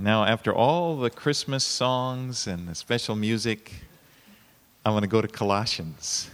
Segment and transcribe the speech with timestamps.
[0.00, 3.72] Now, after all the Christmas songs and the special music,
[4.84, 6.30] I want to go to Colossians.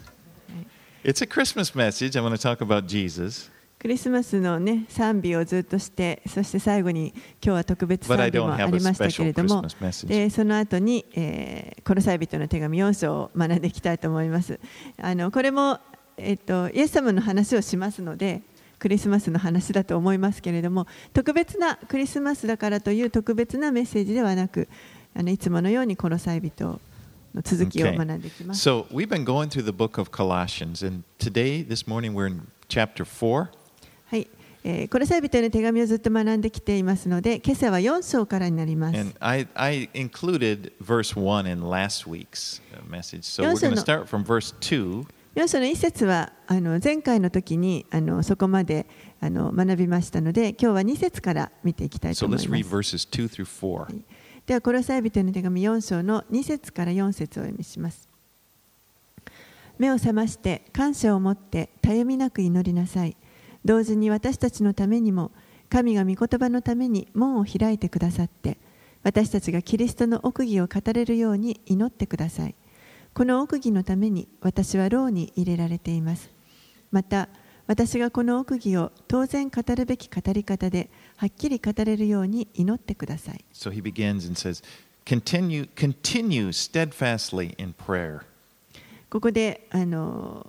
[1.02, 2.14] It's a Christmas message.
[2.14, 3.50] I want to talk about Jesus.
[3.78, 10.08] クリスマスの、ね、賛美をずっとして、そして最後に今日は特別 But I 賛美 don't もあ have り a ましたけれども Christmas、message.
[10.08, 14.60] でその後に、えー、コロサイ人の手紙4章を学んでいきたいと思います。
[14.98, 15.80] あのこれも、
[16.18, 18.42] えっと、イエス様の話をしますので、
[18.78, 24.68] クリスマスの話だと思いますけれども、特別なクリスマスだからという特別なメッセージではなく、
[25.14, 26.80] あのいつものようにコロサイ人
[27.34, 27.96] の続きを Okay.
[27.96, 28.68] 学んでいきます。
[28.68, 33.04] So, we've been going through the book of Colossians, and today, this morning, we're in chapter
[33.04, 33.48] 4.
[34.06, 34.28] はい、
[34.62, 38.98] えー、コロサイ人への手紙をずっと学んできていますので、今朝は4章からになります。
[38.98, 43.22] And I, I included verse 1 in last week's uh, message.
[43.22, 45.06] So, we're 4章 going to の start from verse 2.
[45.34, 48.86] 4章の一節はあの前回の時にあのそこまで
[49.20, 52.48] あの学びましたので、今日は2節から見ていきたいと思います。
[52.48, 54.02] verses 2 through 4.
[54.46, 58.08] では、コロサイ人への手紙4章の2節から4節をお読みします。
[59.76, 63.16] 目を覚まして感謝を持ってたゆみなく祈りなさい。
[63.64, 65.32] 同時に私たちのためにも
[65.68, 68.58] 神が御言葉のために門を開いてくださって
[69.02, 72.54] 私たちがキリストの奥義を語れるように祈ってください。
[73.14, 76.28] この奥義のために私は牢に入れられています。
[76.90, 77.28] また
[77.68, 83.44] 私がこの奥義を当然語るべき語り方ではっきり語れるように祈ってください。
[83.54, 84.64] So, he begins and says,
[85.06, 88.22] Continue, continue steadfastly in prayer.
[89.08, 90.44] ここであの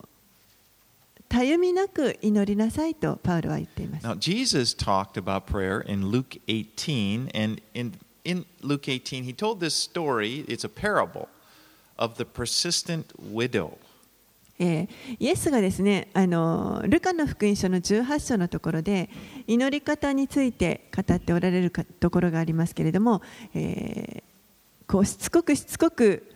[1.29, 4.07] たゆみなく祈りなさいとパウロは言っています。
[4.07, 7.93] Now, Jesus talked about prayer in Luke 18, and in,
[8.23, 10.45] in Luke 18, he told this story.
[10.47, 11.27] It's a parable
[11.97, 13.77] of the persistent widow.
[14.57, 14.87] えー
[15.19, 19.09] イエスがですねあのルカの福音書の18章のところで
[19.47, 23.21] 祈り方について語っておられるかところがありますけれども、
[23.53, 24.35] えー
[24.87, 26.31] こうしつこくしつこく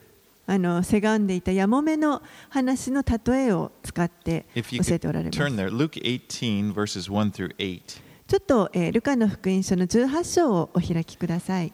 [0.47, 5.39] あのせがんでいたやもめの話の例えを使って教えておられます。
[5.39, 8.01] turn there, Luke 18, verses 1 through 8.
[8.27, 11.71] ちょっと、えールカの福音書の18章をお開きください。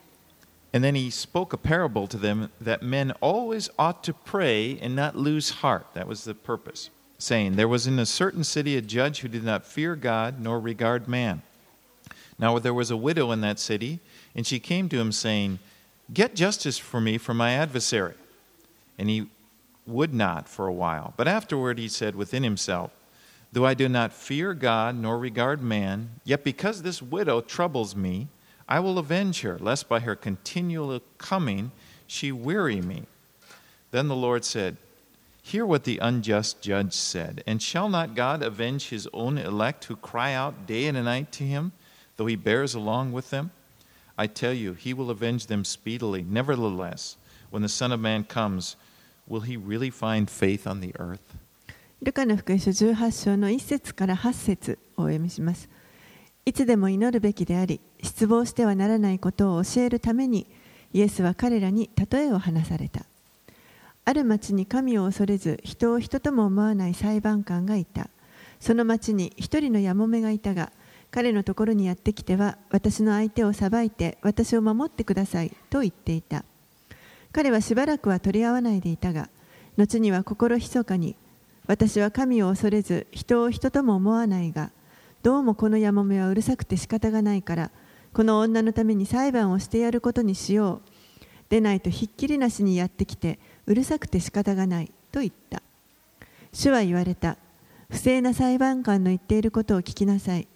[0.75, 4.93] And then he spoke a parable to them that men always ought to pray and
[4.93, 5.87] not lose heart.
[5.93, 6.89] That was the purpose.
[7.17, 10.59] Saying, There was in a certain city a judge who did not fear God nor
[10.59, 11.43] regard man.
[12.37, 13.99] Now there was a widow in that city,
[14.35, 15.59] and she came to him, saying,
[16.13, 18.15] Get justice for me from my adversary.
[18.99, 19.27] And he
[19.87, 21.13] would not for a while.
[21.15, 22.91] But afterward he said within himself,
[23.53, 28.27] Though I do not fear God nor regard man, yet because this widow troubles me,
[28.68, 31.72] I will avenge her, lest by her continual coming
[32.06, 33.04] she weary me.
[33.90, 34.76] Then the Lord said,
[35.42, 37.42] Hear what the unjust judge said.
[37.46, 41.44] And shall not God avenge his own elect who cry out day and night to
[41.44, 41.72] him,
[42.16, 43.50] though he bears along with them?
[44.16, 46.22] I tell you, he will avenge them speedily.
[46.22, 47.16] Nevertheless,
[47.50, 48.76] when the Son of Man comes,
[49.26, 51.20] will he really find faith on the earth?
[52.02, 55.68] ルカの福音書18章の1節から8節をお読みします。
[56.46, 60.47] いつでも祈るべきであり、 失望してはならないことを教えるために、
[60.93, 63.05] イエスは彼らに例えを話された。
[64.05, 68.09] ある町に神を恐れず、人を人とも思わない裁判官がいた。
[68.59, 70.71] その町に一人のやもめがいたが、
[71.11, 76.45] 彼のところにやってきては、私の相手を裁いて、私を守ってくださいと言っていた。
[77.31, 79.29] 彼はしばらくは取り合わないでいたが、
[79.77, 81.15] 後には心ひそかに、
[81.67, 84.69] 私は神を恐れず人を人とも思わないが
[85.23, 87.71] どうもこのやもめはうるさくて仕方がないから
[88.15, 90.89] この女のために裁判をしてやることにしよう。
[91.49, 95.61] でないとひっきりなしにやってきてうるさくて仕方がないと言った。
[96.53, 97.35] 主は言われた。
[97.89, 100.47] 不正な裁判官の言っていることを聞きなさい。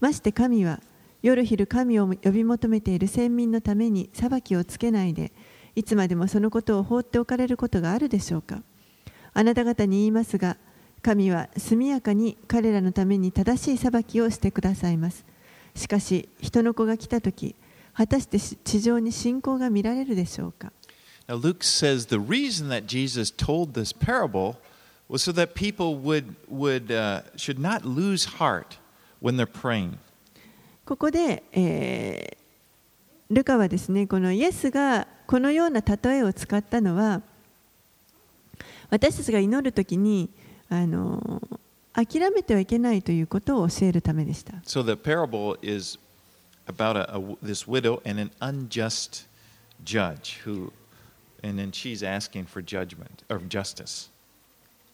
[0.00, 0.80] まして神は
[1.20, 5.32] 夜昼神を呼び求めている先民のために裁きをつけないで
[5.76, 8.62] いつまでもそのことを放っておかれることがあるでしょうか。
[9.34, 10.56] あなた方に言いますが、
[11.02, 15.30] 神は速やかに彼らのために正しい裁きをしてくださいます。
[15.74, 17.54] しかし、人の子が来たとき、
[17.94, 20.72] 果たして地上に信仰が見られるでしょうか
[21.28, 24.56] Now, Luke says the reason that Jesus told this parable
[25.08, 28.78] was so that people would, would, uh, should not lose heart
[29.20, 29.98] when they're praying.
[30.84, 32.42] ここで、えー
[33.32, 37.22] ルカはですね、このイエスがこのような例えを使ったのは、
[38.90, 40.28] 私たちが祈るときに
[40.68, 41.40] あの
[41.94, 44.54] 諦めてはいけないということを教えるためでした。
[44.64, 45.98] So the parable is
[46.66, 49.26] about a, a- this widow and an unjust
[49.84, 50.70] judge who,
[51.42, 54.10] and then she's asking for judgment or justice.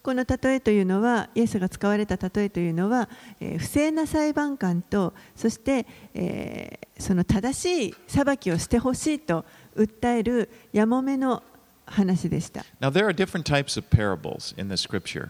[0.03, 3.09] この例えというのは、イエスが使われた例えというのは、
[3.41, 9.45] えー不正な裁判官と、そして、えーその正しい裁きをしてほしいと
[9.77, 11.45] 訴えるやもめの
[11.87, 12.65] 話でした。
[12.81, 15.29] Now, there are different types of parables in the scripture.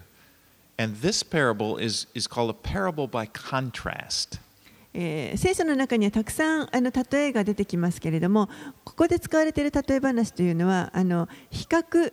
[4.95, 8.49] え、聖書の中にはたくさん例えが出てきますけれども、
[8.85, 10.93] ここで使われている例え話というのは、
[11.51, 12.13] 比較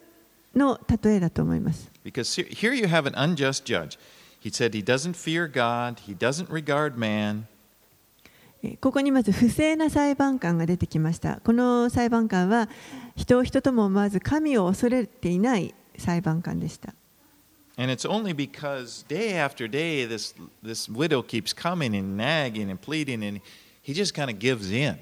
[0.56, 1.92] の例えだと思います。
[8.82, 11.40] ここにまず不正な裁判官が出てきました。
[11.44, 12.68] この裁判官は
[13.16, 16.96] 人を人とも思わず神を恐れていない裁判官でした。
[17.78, 20.34] And it's only because day after day this,
[20.64, 23.42] this widow keeps coming and nagging and pleading, and
[23.82, 24.98] he just kind of gives in.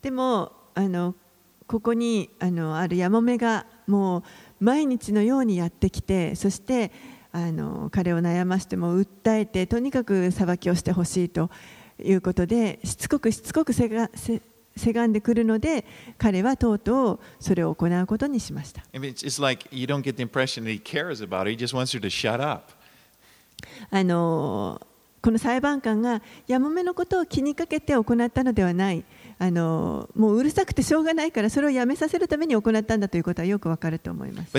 [0.00, 1.14] でもあの
[1.66, 6.92] ここにあのあるやもめがもう毎日のようにやってきてそして
[7.32, 11.50] あの彼を悩ましても訴えてとにかく裁きをしてほしいと
[12.02, 14.40] いうことでしつこくしつこくせがせ
[14.78, 15.84] せがんでくるので
[16.16, 18.82] 彼はとうとうそれを行うことにしました。
[23.90, 24.80] あの
[25.20, 29.04] この裁判官がやもめのことを気にかけて行ったのではない
[29.40, 34.52] あのもううるさくてしょうがないからそれをやめさせるために行ったんだということはよくわかると思います。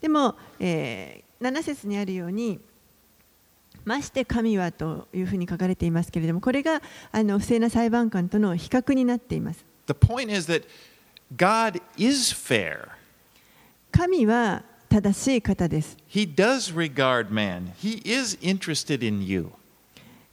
[0.00, 2.60] でも、えー、7節にあるように、
[3.86, 9.64] まして神はというふうに書かれていますけれども、これがあの不正な裁判官との比較になっています。
[9.86, 10.64] The point is that
[11.36, 12.88] God is fair.
[13.92, 15.96] 神は正しい方です。
[16.10, 17.72] He does regard man.
[17.80, 19.50] He is interested in you.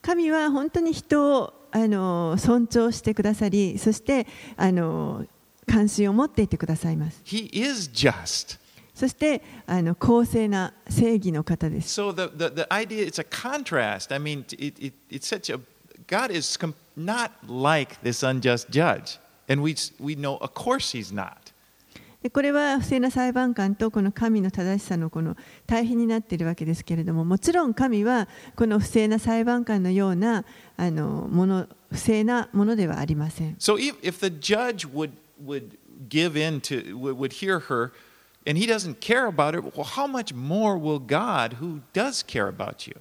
[0.02, 4.26] 神は本当に人をあの尊重してくださり、そして
[4.58, 5.26] あの
[5.68, 7.22] 関心を持っていてくださいます。
[7.24, 8.63] He is just.
[8.94, 12.00] そしてあの公正な正義の方です。
[12.00, 14.14] So the, the, the idea, it's a contrast.
[14.14, 15.60] I mean, it, it, it's such a,
[16.08, 16.58] God is
[16.96, 19.20] not like this unjust judge.
[19.50, 21.54] And we, we know, of course, he's not.
[22.22, 25.36] でこれは不正な裁判官とこの神の正しさのこの
[25.68, 30.46] 対比になっているわけですけれどももちろん神はこの不正な裁判官のような
[30.78, 35.12] あのもの不正なものではありません So if, if the judge would,
[35.46, 37.92] would give in to, would hear her,
[38.46, 42.48] and he doesn't care about it, well, how much more will God, who does care
[42.48, 42.96] about you?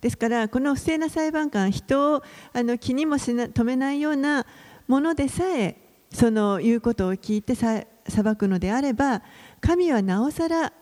[0.00, 4.44] ですからこの不正な裁判官人をあの気にもしな止めないような
[4.86, 5.76] ものでさえ
[6.12, 9.22] その言うことを聞いてさ裁くのであれば
[9.60, 10.72] 神はなおさら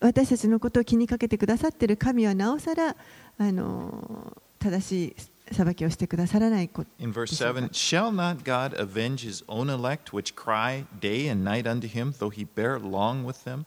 [0.00, 2.96] 私たちのことを気にかけてくださっている神はなおさら
[3.38, 5.16] あの正しい
[5.52, 11.66] 裁きをしてくださらないこと In verse 7 Shall not God avenge his own elect, which cry day and night
[11.68, 13.64] unto him, though he bear long with them?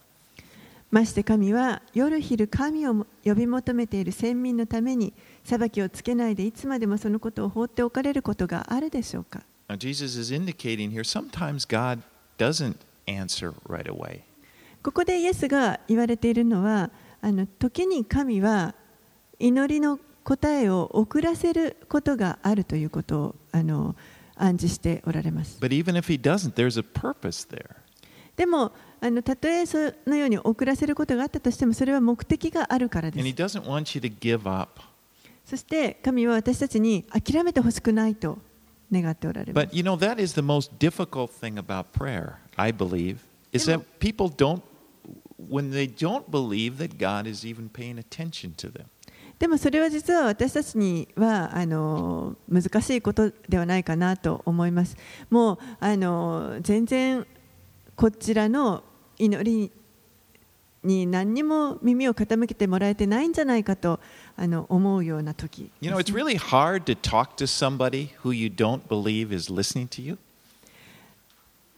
[0.92, 12.02] まして神は夜昼神を呼び求めている先民のために裁きをつけないでいつまでもそのことを放っておかれることがあるでしょうか Now, Jesus is indicating here sometimes God
[12.40, 14.22] doesn't answer right away.
[14.82, 16.90] ここでイエスが言われているのは
[17.22, 18.74] あの時に神は
[19.38, 20.00] 祈りの
[20.30, 23.96] 答えを遅らせることがあるということをあの
[24.36, 27.72] 暗示しておられます But even if he doesn't, there's a purpose there.
[28.36, 28.72] でも
[29.02, 34.80] あのたとえそのように遅らせることがあったとしてもそれは目的があるからで And he す doesn't want you to give up.
[35.46, 38.38] そして神は私たちに諦めてほしくないと
[38.92, 43.18] 願っておられます But you know, that is the most difficult thing about prayer, I believe,
[43.52, 44.62] is that people don't,
[45.50, 48.86] when they don't believe that God is even paying attention to them.
[49.40, 54.98] でもそれは実は私たちにはあの難しいことではないかなと思います。
[55.30, 57.26] もうあの全然
[57.96, 58.84] こちらの
[59.18, 59.72] 祈り
[60.84, 64.00] に何にも耳を傾けてもらえてないんじゃないかと
[64.36, 69.88] あの思うような時 You know, it's really hard to talk to somebody who you don't believe is listening
[69.90, 70.18] to you.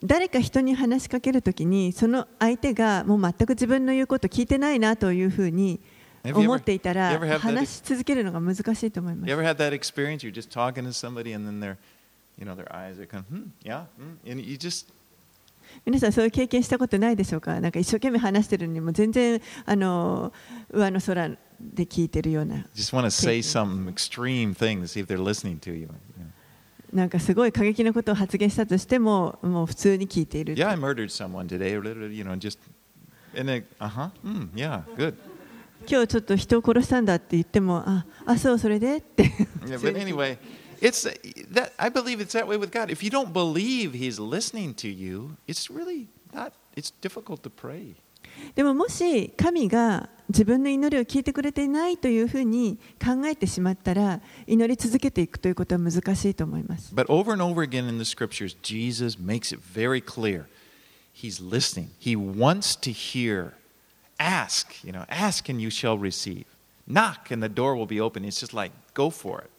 [0.03, 5.79] 誰か人に話しかけるときにその相手がもう全く自分の言うこと聞いてないなというふうに
[6.23, 9.33] 思っていたら話し続けるのが難しいと思います。
[15.85, 20.33] 皆さん、そういう経験したことないでしょうか,なんか一生懸命話してるにも全然あの
[20.69, 21.37] 上の空で
[21.85, 22.65] 聞いてるような。
[26.91, 30.55] なんかすごい過激なことを発言したとしても、もう普通に聞いている。
[30.55, 31.79] Yeah, I murdered someone today.
[35.89, 39.23] 今日ちょっと人を殺したんだって言ってもああそうそれでって
[39.65, 40.37] Yeah, but に anyway,
[40.81, 41.07] It's
[41.53, 42.89] that I believe it's that way with God.
[42.89, 46.53] If you don't believe He's listening to you, it's really not.
[46.75, 47.95] It's difficult to pray.
[48.55, 56.95] でももし神が自分の祈りを聞いてくれていないというふうに考えてしまったら祈り続けていくということは難しいと思います。
[56.95, 60.45] But over and over again in the scriptures, Jesus makes it very clear.
[61.13, 61.89] He's listening.
[61.99, 63.51] He wants to hear.
[64.21, 66.45] Ask, you know, ask and you shall receive.
[66.85, 68.23] Knock and the door will be open.
[68.23, 69.49] It's just like, go for it.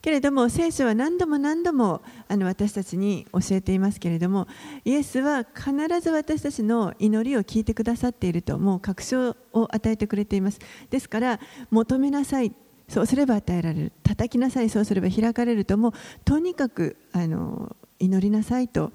[0.00, 4.46] けれども聖書は何度も何度もあの私たちに教えていますけれども
[4.84, 10.60] イエスは必ず私たちの祈りを聞いてくださっているともう確証を与えてくれています
[10.90, 11.40] ですから
[11.72, 12.52] 求めなさい
[12.88, 15.92] そうすれば与えられる叩きなさいそうすれば開かれるともう
[16.24, 18.92] とにかくあの祈りなさいと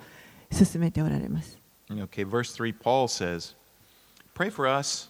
[0.49, 1.57] 勧めておられます
[1.89, 3.53] Okay, verse 3, Paul says,
[4.33, 5.09] Pray for us.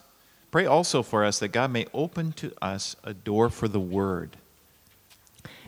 [0.50, 4.36] Pray also for us that God may open to us a door for the word.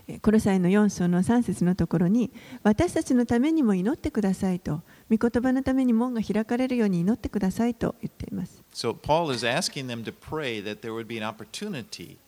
[0.07, 2.31] えコロサイの4章の3節のところに
[2.63, 12.19] 私たちのためにも祈ってくださいと御言葉のために門が開かれるように祈ってくださいと言っています So Paul is asking them to pray that there would be an opportunity,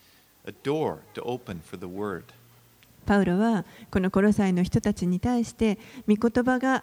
[0.46, 2.22] a door to open for the word.
[3.04, 5.78] パウロはこのコロサイの人たちに対して
[6.08, 6.82] 御言葉が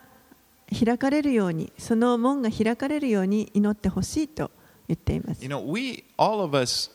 [0.71, 4.51] 開かれるようにその門が開かれるように祈ってほしいと
[4.87, 6.89] 言っています You know, we, all of us,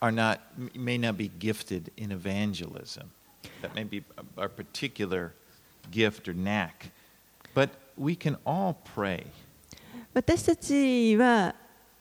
[0.00, 0.40] are not,
[0.74, 3.10] may not be gifted in evangelism.
[3.62, 4.04] That may be
[4.36, 5.32] our particular
[5.90, 6.90] gift or knack.
[7.54, 9.26] But we can all pray.
[10.14, 11.54] 私たちは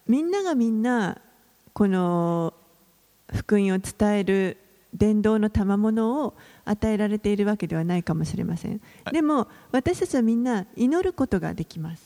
[0.08, 1.18] みんながみんな
[1.74, 2.54] この
[3.34, 4.58] 福音を伝える
[4.94, 6.34] 伝道の賜物を
[6.70, 8.82] 与えられているわけではないかもしれません。
[9.12, 12.06] でも私たちはみんな祈ることができます。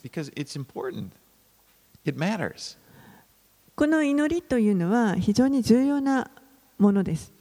[3.76, 6.30] この祈りというのは非常に重要な
[6.78, 7.32] ものです。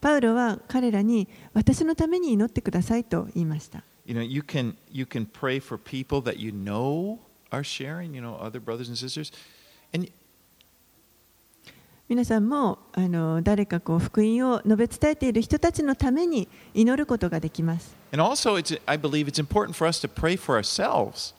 [0.00, 3.82] パウロは彼らに私のために祈ってくださいと言いました。
[12.10, 21.32] 皆さんもあの誰かこう福音を述べ伝えている人たちのために祈ることができます And also, it's, I believe it's important for us to pray for ourselves.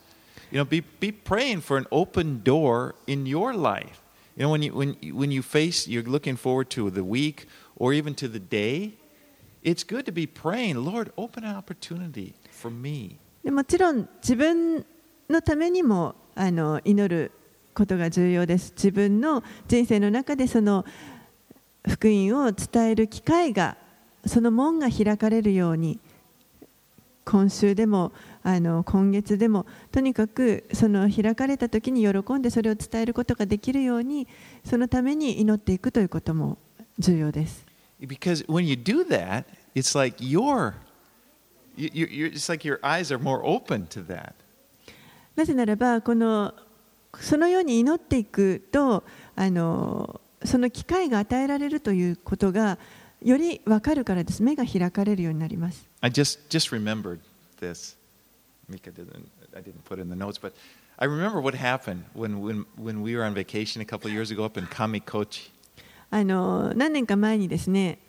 [0.54, 4.00] You know, be, be praying for an open door in your life.
[4.38, 7.48] You know, when you, when, you- when you face, you're looking forward to the week
[7.76, 8.94] or even to the day,
[9.64, 13.18] it's good to be praying, Lord, open an opportunity for me.
[13.44, 14.86] でもちろん自分
[15.30, 17.32] のためにもあの祈る
[17.76, 20.86] ことが重要です自分の人生の中でその
[21.88, 23.78] 福音を伝える機会が
[24.26, 26.00] その門が開かれるように
[27.26, 28.12] 今週でも
[28.44, 34.28] あの今月でもとにかくその開かれた時に喜んでそれを伝えることができるように
[34.66, 36.58] そのために祈っていくということも
[37.00, 37.64] 重要です。
[38.02, 40.74] Because when you do that, it's like you're,
[41.78, 44.34] you, you- it's like your eyes are more open to that.
[45.36, 46.54] なぜならばこの
[47.20, 49.04] そのように祈っていくと
[49.36, 52.78] あのその機会が与えられるということが
[53.22, 57.20] より分かるからです目が開かれるようになります I just just remembered
[57.60, 57.96] this.
[58.68, 59.28] Mika didn't.
[59.56, 60.54] I didn't put it in the notes, but
[60.98, 64.32] I remember what happened when when when we were on vacation a couple of years
[64.32, 65.52] ago up in Kamikochi.
[66.10, 68.00] あの何年か前にですね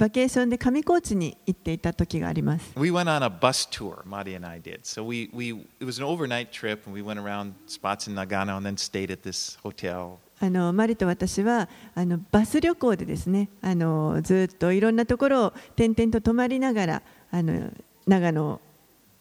[0.00, 4.02] バケーションで上高地に行っていた時があります We went on a bus tour.
[4.06, 4.80] Madi and I did.
[4.82, 8.56] So we we it was an overnight trip, and we went around spots in Nagano
[8.56, 10.18] and then stayed at this hotel.
[10.40, 17.70] あのマリと私はあのバス旅行でですねあのずっといろんなところを点々と泊まりながらあの
[18.06, 18.60] 長野を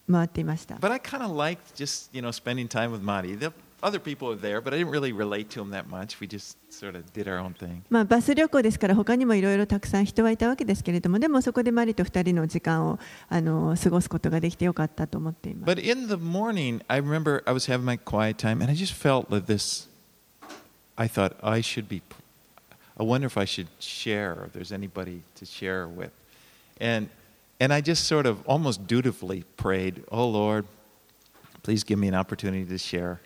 [0.10, 3.38] 回っていました But I kind of liked just you know spending time with Madi.
[3.81, 6.19] The other people were there, but I didn't really relate to him that much.
[6.19, 7.83] We just sort of did our own thing.
[7.91, 18.75] まあ、バス旅行ですから他にもいろいろたくさん人はいたわけですけれどもでもそこでマリと2人の時間をあの過ごすことができてよかったと思っています But in the morning, I remember I was having my quiet time, and I
[18.75, 19.89] just felt that this.
[20.97, 22.01] I thought I should be.
[22.99, 26.13] I wonder if I should share, or if there's anybody to share with,
[26.81, 27.09] and
[27.61, 30.65] and I just sort of almost dutifully prayed, "Oh Lord,
[31.63, 33.21] please give me an opportunity to share."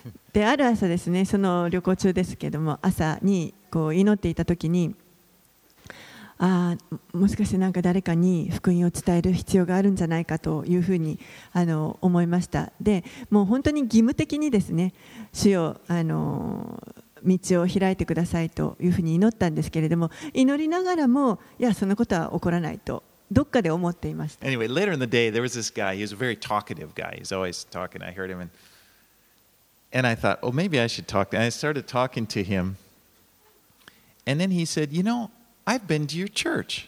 [0.32, 4.94] である朝ですねその旅行中ですけども朝にこう祈っていた時に
[6.38, 11.18] あーもしかしてなんか誰かに福音を伝える必要があるんじゃないかというふうに
[11.52, 12.72] あの思いました。
[12.80, 14.94] でもう本当に義務的にですね
[15.32, 16.82] 主よあの
[17.24, 23.02] 道を開いてくださいというふうに祈ったんですけれども祈りながらもいやそんなことは起こらないと。
[23.31, 25.95] どっかで思っていました Anyway, later in the day, there was this guy.
[25.95, 27.15] He was a very talkative guy.
[27.17, 28.01] He's always talking.
[28.03, 28.49] I heard him, and
[29.91, 31.33] and I thought, oh, maybe I should talk.
[31.33, 32.77] And I started talking to him,
[34.25, 35.31] And then he said, You know,
[35.67, 36.87] I've been to your church.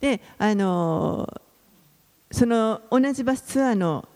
[0.00, 1.40] であの
[2.30, 4.11] その同じバスツアーのひ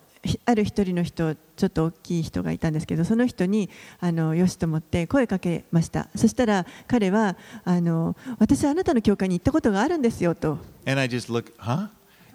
[0.45, 3.69] ある一人の人ちょっと大きい人がいたんですけどその人に
[3.99, 11.89] あのよしと思って声かけましたそしたら彼はあの私はあなたの教会に行ったことがあるんですよと And I just looked, Huh?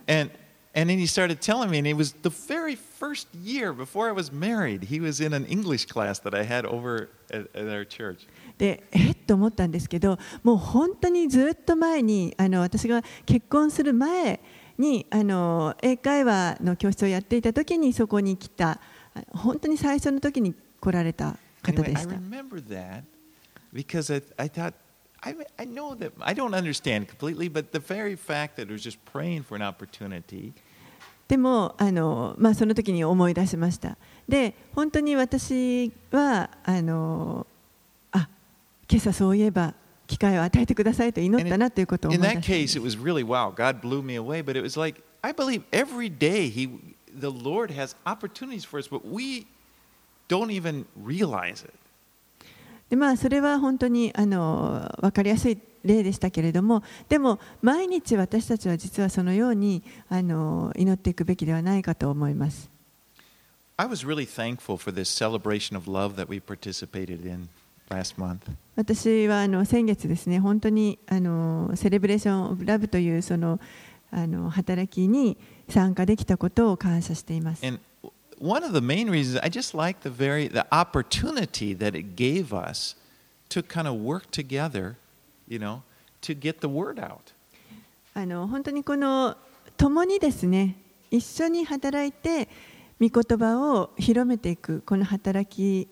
[0.06, 0.30] And
[0.74, 4.12] and then he started telling me, and it was the very first year before I
[4.12, 4.84] was married.
[4.84, 8.26] He was in an English class that I had over at, at our church.
[8.58, 14.40] でえっと思ったんですけどもう本当にずっと前にあの私が結婚する前
[14.82, 18.80] にあの英会話の教室をやっていた時にそこに来た
[19.30, 22.14] 本当に最初の時に来られた方 Anyway, でした。
[24.48, 24.74] thought,
[25.20, 28.82] I, I know that I don't understand completely, but the very fact that it was
[28.82, 30.52] just praying for an opportunity
[31.28, 33.96] でもあの、まあ、その時に思い出しました。
[34.28, 37.46] で本当に私はあの
[38.10, 38.28] あ
[38.90, 39.74] 今朝そういえば
[40.12, 43.50] 機会を与えてくださいと祈ったなということを思 In い出 that しま was really wow.
[43.50, 46.68] God blew me away, but it was like I believe every day He,
[47.18, 49.46] the Lord has opportunities for us, but we
[50.28, 51.72] don't even realize it.
[52.90, 62.68] でまあ、それは本当にあの分かりやすい例でしたけれどもでも毎日私たちは実はそのようにあの祈っていくべきではないかと思います。
[63.78, 67.48] I was really thankful for this celebration of love that we participated in
[67.88, 68.38] last month.
[68.76, 73.60] 私はあの先月ですね本当にあのセレブレーション・オブ・ラブというその
[74.10, 75.36] あの働きに
[75.68, 77.66] 参加できたことを感謝しています。
[77.66, 77.80] And
[78.38, 82.54] one of the main reasons I just like the very the opportunity that it gave
[82.54, 82.96] us
[83.50, 84.94] to kind of work together,
[85.48, 85.80] you know,
[86.22, 87.32] to get the word out.
[88.14, 89.36] あの本当にこの
[89.76, 90.76] 共にですね
[91.10, 92.48] 一緒に働いて
[93.00, 95.88] 御言葉を広めていくこの働き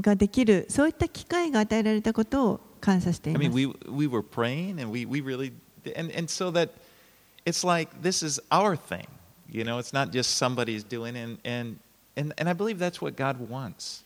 [0.00, 3.88] ができるそういった機会が与えられたことを感謝してい I ま mean, す。
[3.88, 5.52] we we were praying and we we really
[5.96, 6.70] and and so that
[7.44, 9.06] it's like this is our thing,
[9.50, 9.78] you know.
[9.78, 11.76] It's not just somebody's doing and and
[12.16, 14.04] and and I believe that's what God wants.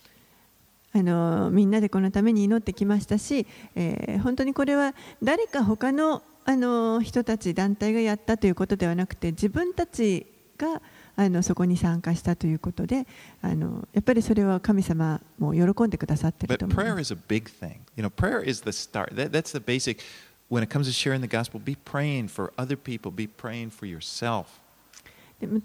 [0.91, 10.25] あのみんなでこのために祈ってきましたし、えー本当にこれは誰か他のあの人たち団体がやったということではなくて自分たち
[10.57, 10.81] が
[11.19, 13.05] あのそこに参加したということで
[13.41, 17.13] あのやっぱりそれは神様も喜んでくださってると思います。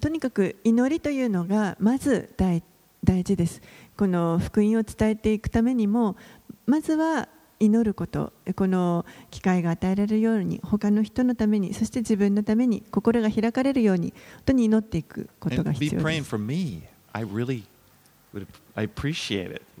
[0.01, 2.61] とにかく祈りというのがまず大,
[3.01, 3.61] 大事です。
[3.95, 6.17] この福音を伝えていくためにも
[6.65, 16.03] まずは祈ることこの機会が与えられるように他の人のためにそして自分のために心が開かれるように本当に祈っていくことが必要です。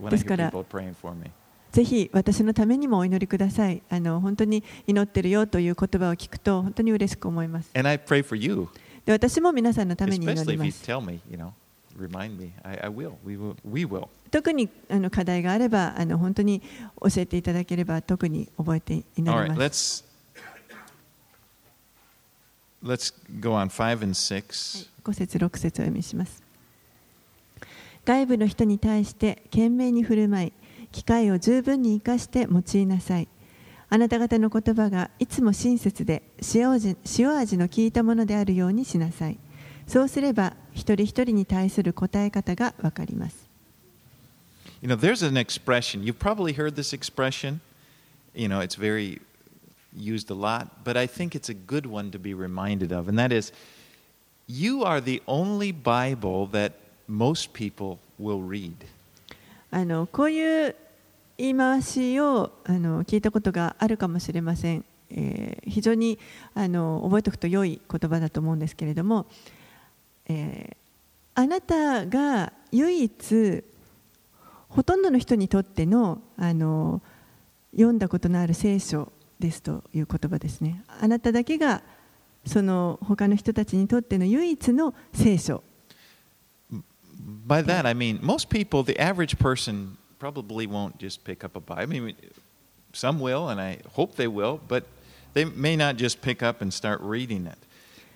[0.09, 0.51] ですから.
[1.73, 3.81] ぜひ私のためにもお祈りください。
[3.89, 7.69] あの本当に祈ってるよという言葉を聞くと本当に嬉しく思います。
[9.05, 10.85] で私も皆さんのために祈ります。
[14.35, 16.61] 特にあの課題があればあの本当に
[17.01, 20.03] 教えていただければ特に覚えて祈り All ま right.
[22.83, 24.89] Let's go on 5 and 6.
[25.05, 26.43] 5節6節を読みします
[28.03, 30.53] 外部の人に対して懸命に振る舞い
[30.91, 33.29] 機会を十分に生かして用いなさい
[33.87, 39.37] あなた方の言葉がいつも親切で塩味塩味の効いたものであるようにしなさい
[39.87, 43.44] そうすれば一人一人に対する答え方がわかります
[44.84, 46.02] You know, there's an expression.
[46.02, 47.60] You've probably heard this expression.
[48.34, 49.20] You know, it's very
[49.96, 53.18] used a lot, but I think it's a good one to be reminded of, and
[53.18, 53.52] that is
[54.46, 56.72] you are the only Bible that
[57.08, 58.74] most people will read.
[59.72, 60.74] あのこういう
[61.38, 66.18] 言い回しをあの聞いたことがあるかもしれません、えー非常に
[66.54, 69.26] あの覚えておくと良い言葉だと思うんですけれども、
[70.28, 70.76] えー
[71.36, 73.64] あなたが唯一
[74.75, 77.01] ほとんどの人にとってのあの
[77.71, 81.81] 読んだことのある聖書ですという言葉ですねあなただけが
[82.45, 85.63] その他の人たちにとっての唯一の聖書
[87.47, 91.59] By that, I mean, most people, the average person, probably won't just pick up a
[91.59, 91.81] Bible.
[91.81, 92.15] I mean,
[92.93, 94.83] some will, and I hope they will, but
[95.33, 97.57] they may not just pick up and start reading it.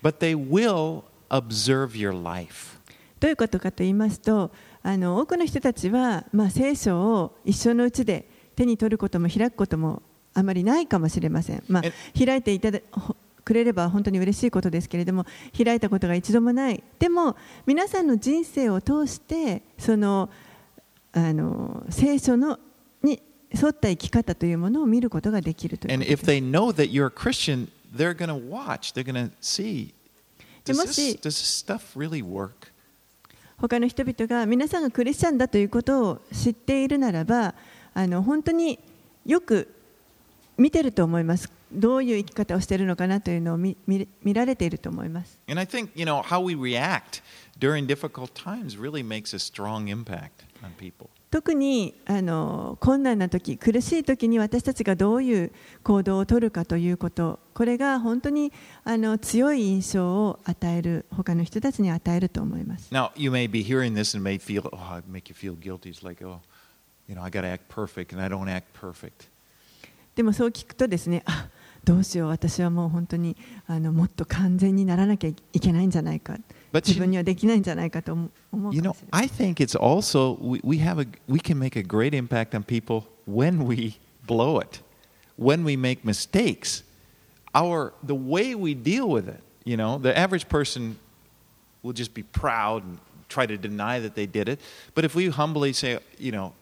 [0.00, 2.78] But they will observe your life.
[3.20, 4.50] どういうことかと言いますと
[4.82, 10.02] あの多くの人たちは、まあ、聖書を一生のうちで手に取ることも開くことも
[10.34, 20.30] あまりないかもしれません、まえあ、開いていただほくれれば本当に嬉しいことですけれども開いたことが一度もないでも皆さんの人生を通してその
[21.12, 22.58] あの聖書の
[23.02, 23.20] に
[23.52, 28.92] 沿った生き方というものを見ることができるという And こと if です they know that you're a Christian, they're going to watch.
[28.92, 29.92] They're going to see.
[30.64, 32.69] Does this, does this stuff really work?
[33.60, 37.54] 他の人々が皆さんがクリスチャンだということを知っているならば
[37.92, 38.78] あの本当に
[39.26, 39.68] よく
[40.56, 47.22] 見てると思いますどういう生き方をしているのかなというのを見見見られていると思います And I think, you know, how we react
[47.58, 51.10] during difficult times really makes a strong impact on people.
[51.30, 55.52] 特にあの困難な時苦しい時に私たちがどういう
[55.84, 65.90] 行動を取るかということこれが本当にあの強い印象を与える他の人たちに与えると思います Now, you may be hearing this and may feel, oh, it make you feel guilty.
[65.90, 66.40] It's like, oh,
[67.08, 69.28] you know, I got to act perfect, and I don't act perfect.
[70.16, 71.48] でもそう聞くとですねあ
[71.84, 76.36] どうしよう私はもう本当にあのもっと完全にならなきゃいけないんじゃないか
[76.72, 76.86] but
[78.72, 82.14] you, know, I think it's also we, we have a we can make a great
[82.14, 84.80] impact on people when we blow it,
[85.36, 86.82] when we make mistakes,
[87.54, 89.40] our the way we deal with it.
[89.64, 90.96] You know, the average person
[91.82, 94.60] will just be proud and try to deny that they did it.
[94.94, 96.52] But if we humbly say, you know,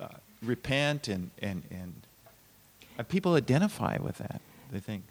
[0.00, 0.08] uh,
[0.42, 4.40] repent and and and people identify with that,
[4.72, 5.04] they think.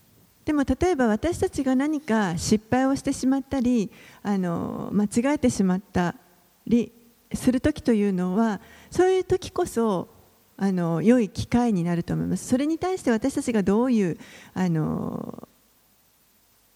[0.45, 6.15] でも例えば私たちが何か失敗をしてしまったりあの間違えてしまった
[6.67, 6.91] り
[7.33, 10.07] する時というのはそういう時こそ
[10.57, 12.47] あの良い機会になると思います。
[12.47, 14.17] それに対して私たちがどういう
[14.53, 15.49] あの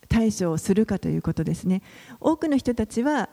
[0.09, 1.81] 対処をするかということですね。
[2.19, 3.29] 多くの人たちは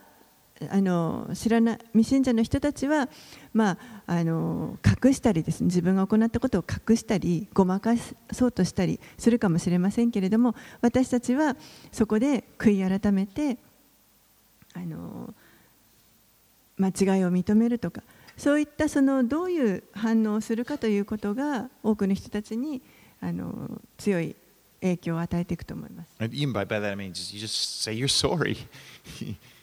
[0.71, 3.09] あの知らない未信者の人たちは、
[3.53, 7.95] まあ、あの隠したりですね自分が行ったことを隠したりごまか
[8.33, 11.57] そうとしたりするかもしれませんけれども私たちは
[11.93, 13.59] そこで悔い改めて
[14.75, 15.35] あの
[16.79, 18.03] 間違いを認めるとか
[18.39, 22.81] そういったそのどういう反応をするかということが多くの人たちに
[23.21, 24.37] あの強い
[24.81, 26.09] 影響を与えていくと思います。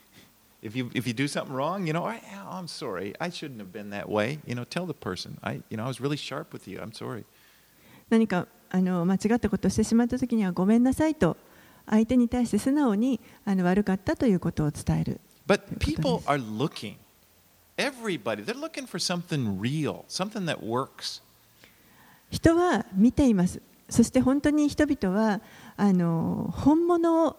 [0.64, 3.14] if you if you do something wrong, you know, I, I'm sorry.
[3.20, 4.40] I shouldn't have been that way.
[4.48, 5.38] You know, tell the person.
[5.44, 6.80] I you know I was really sharp with you.
[6.80, 7.26] I'm sorry.
[8.10, 11.38] 何かあの間違ったことをしてしまった時にはごめんなさいと
[11.90, 16.96] 相手に対して素直にあの悪かったということを伝える But people are looking.
[17.76, 21.22] Everybody, they're looking for something real, something that works.
[22.30, 25.42] 人は見ていますそして本当に人々は
[25.76, 27.36] あの本物を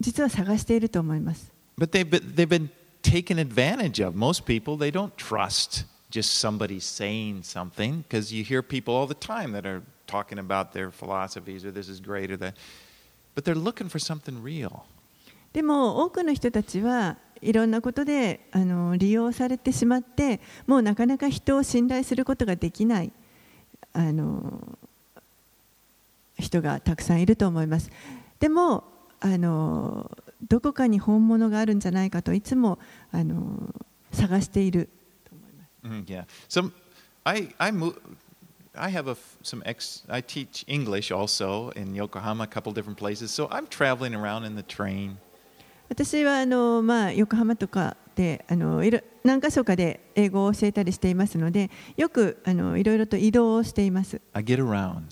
[0.00, 1.49] 実は探していると思います
[1.80, 2.68] But they've been, they've been
[3.00, 4.14] taken advantage of.
[4.14, 9.14] Most people, they don't trust just somebody saying something because you hear people all the
[9.14, 12.54] time that are talking about their philosophies or this is great or that.
[13.34, 14.84] But they're looking for something real.
[15.54, 23.10] でも多くの人たちはいろんなことであの利用されてしまってもうなかなか人を信頼することができない
[23.94, 24.78] あの
[26.38, 27.90] 人がたくさんいると思います
[28.38, 28.84] でも
[29.18, 30.08] あの
[30.48, 32.78] どこかに本物があるんじゃないかといつも
[33.12, 33.74] あの
[34.12, 34.88] 探している
[35.82, 36.24] Mm, yeah.
[36.48, 36.72] Some,
[37.24, 37.94] I, I move.
[38.76, 40.04] I have a, f- some ex.
[40.10, 43.30] I teach English also in Yokohama, a couple different places.
[43.30, 45.16] So I'm traveling around in the train.
[45.88, 55.02] 私はあの、まあ、横浜とかであのいろ何か所かで英語を教えたりしていますのでよくあのいろいろと移動をしています I get around.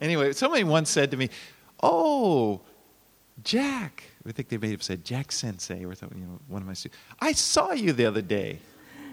[0.00, 1.28] Anyway, somebody once said to me,
[1.82, 2.60] "Oh,
[3.42, 6.18] Jack." I think they may have said Jack Sensei or something.
[6.18, 6.98] You know, one of my students.
[7.18, 8.58] I saw you the other day.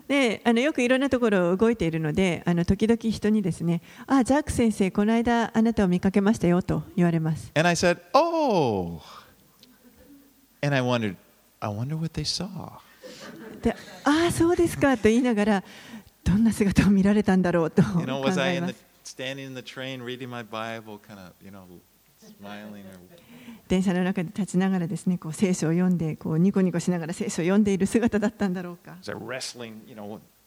[0.07, 9.01] であのよくいろんなところを動いているのであの時々人にですね「あジャック先生この間あなたを見かけましたよ」と言われます And I said, "Oh."
[10.63, 11.15] And I wondered,
[11.59, 12.71] I wonder what they saw.
[13.61, 15.63] で「ああそうですか」と言いながら
[16.23, 20.27] どんな姿を見られたんだろうと You 考 know, was I え in ま the す standing in the train reading
[20.29, 21.65] my Bible, kind of, you know,
[22.19, 22.97] smiling or
[23.69, 28.97] 電車の中で立ちながらですねこう聖書を読んでこうニコニコしながら聖書を読んでいる姿だったんだろうか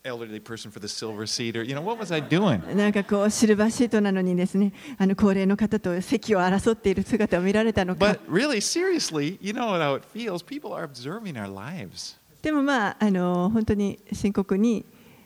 [0.05, 2.75] elderly person for the silver seat or you know, what was I doing?
[2.75, 10.45] なんかこうシルバーシートなのにですねあの高齢の方と席を争っている姿を見られたのか But really, seriously, you know how it feels.
[10.45, 12.17] People are observing our lives.
[12.43, 14.85] でもまああの本当に深刻に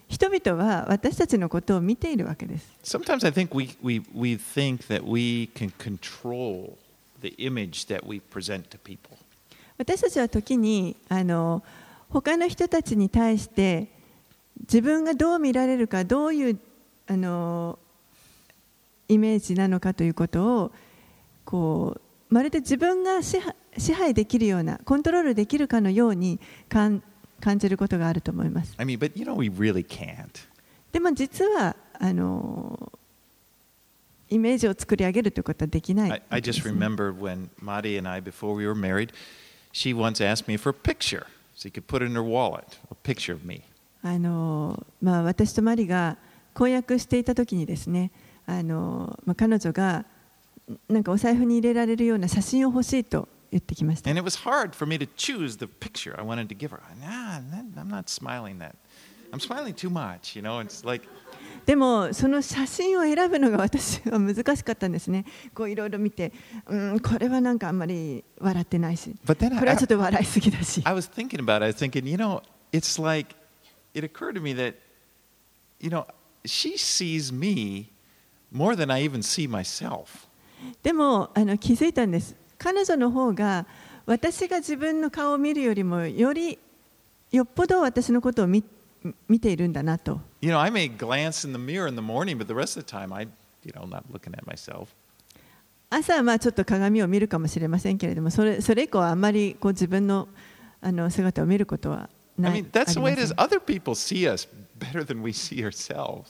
[0.08, 6.76] 人々は私たちのことを見ているわけです Sometimes I think we, we, we think that we can control
[7.20, 9.16] the image that we present to people.
[9.78, 11.62] 私たちは時にあの
[12.08, 13.88] 他の人たちに対して
[14.60, 16.58] 自分がどう見られるかどういう
[17.08, 17.78] あの
[19.08, 20.72] イメージなのかということを
[21.44, 22.00] こ
[22.30, 27.02] うまるで自分が支配支配できるようなコントロールできるかのようにかん
[27.40, 28.74] 感じることがあると思います。
[28.78, 30.26] I mean, but you know, we really can't.
[30.92, 32.92] でも実はあの
[34.28, 39.10] イメージを作り上げるということはできない I, I で just すね remembered when Madi and I, before we were married,
[39.72, 42.78] she once asked me for a picture so you could put it in her wallet,
[42.90, 43.62] a picture of me.
[44.02, 46.16] あのまあ、私とマリが
[46.54, 48.10] 婚約していた時にですね
[48.46, 50.04] あの、まあ、彼女が
[50.88, 54.10] なんかお財布に入れられるような写真を欲しいと言ってきました。
[54.10, 56.80] And it was hard for me to choose the picture I wanted to give her.
[57.00, 57.40] Nah,
[57.80, 58.74] I'm not smiling that.
[59.32, 60.60] I'm smiling too much, you know.
[60.60, 61.06] It's like,
[61.66, 65.24] でもその写真を選ぶのが私は難しかったんですね。
[65.52, 66.32] こういろいろ見て、
[66.66, 70.80] うん、これはなんかあんまり笑ってないし、これはちょっと笑いすぎだし。
[70.84, 71.64] I was thinking about it.
[71.64, 72.40] I was thinking, you know,
[72.72, 73.34] it's like,
[73.94, 74.76] it occurred to me that,
[75.80, 76.06] you know,
[76.44, 77.88] she sees me
[78.52, 80.28] more than I even see myself.
[80.84, 82.36] でもあの気づいたんです。
[82.58, 83.66] 彼女の方が
[84.06, 86.60] 私が自分の顔を見るよりもより
[87.32, 88.62] よっぽど私のことを見
[89.28, 90.20] 見ているんだなと。
[90.46, 92.88] You know, I may glance in the mirror in the morning, but the rest of the
[92.88, 93.22] time, I,
[93.64, 94.86] you know, not looking at myself.
[95.90, 100.28] 朝はまあちょっと鏡を見るかもしれませんけれども、それそれ以降はあんまりこう自分の
[100.80, 102.62] あの姿を見ることは I ない。
[102.64, 103.56] mean, that's the あ way り it ま is.
[103.56, 104.46] Other people see us
[104.78, 106.26] better than we see ourselves.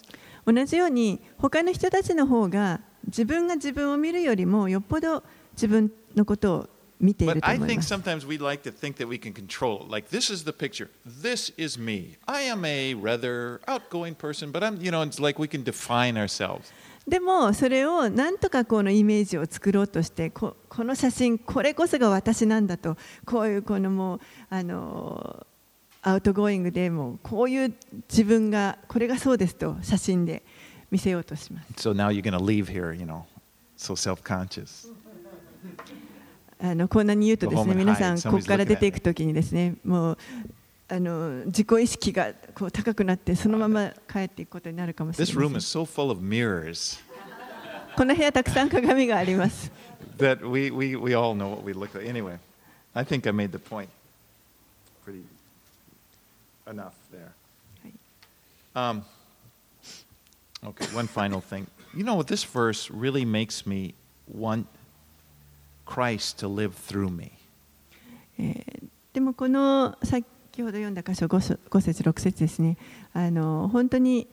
[0.46, 6.68] せん同じように他の人たちの方が自分が自分を見るよりもよっぽど自分のことを
[7.00, 7.94] 見てい But ると I 思い think ます。
[7.94, 9.90] sometimes we like to think that we can control it.
[9.92, 10.88] Like, this is the picture.
[11.06, 12.16] This is me.
[12.26, 16.16] I am a rather outgoing person, but I'm, you know, it's like we can define
[16.16, 16.72] ourselves.
[17.06, 25.46] でもそれをなんとかこのイメージを作ろうとしてここの写真これこそが私なんだとこういうこのもうあの
[26.02, 27.72] outgoing でもうこういう
[28.09, 30.42] 自分がこれがそうですと写真で
[30.90, 31.88] 見せようとします。
[31.88, 33.22] So now you're to leave here, you know,
[33.76, 34.88] so self conscious.
[36.61, 40.19] あのこんなに言うとですね皆さんここから出ていくときにですねもう
[40.88, 47.01] あの自己意識がこう高くなってそのまま帰っていくことになるかもしれ This ま room せん is so full of mirrors
[47.97, 49.71] この部屋たくさん鏡があります。
[50.19, 52.07] that we, we, we all know what we look like.
[52.09, 52.38] Anyway,
[52.95, 53.88] I think I made the point
[55.05, 55.23] pretty
[56.71, 57.33] enough there.
[58.75, 59.05] Um,
[60.64, 61.66] okay, one final thing.
[61.95, 62.27] You know what?
[62.29, 63.95] This verse really makes me
[64.29, 64.66] want
[65.87, 67.33] Christ to live through me.
[68.38, 70.27] えーでもこの先
[70.59, 72.77] ほど読んだ箇所 5, 5節6節ですね
[73.14, 74.27] あの本当に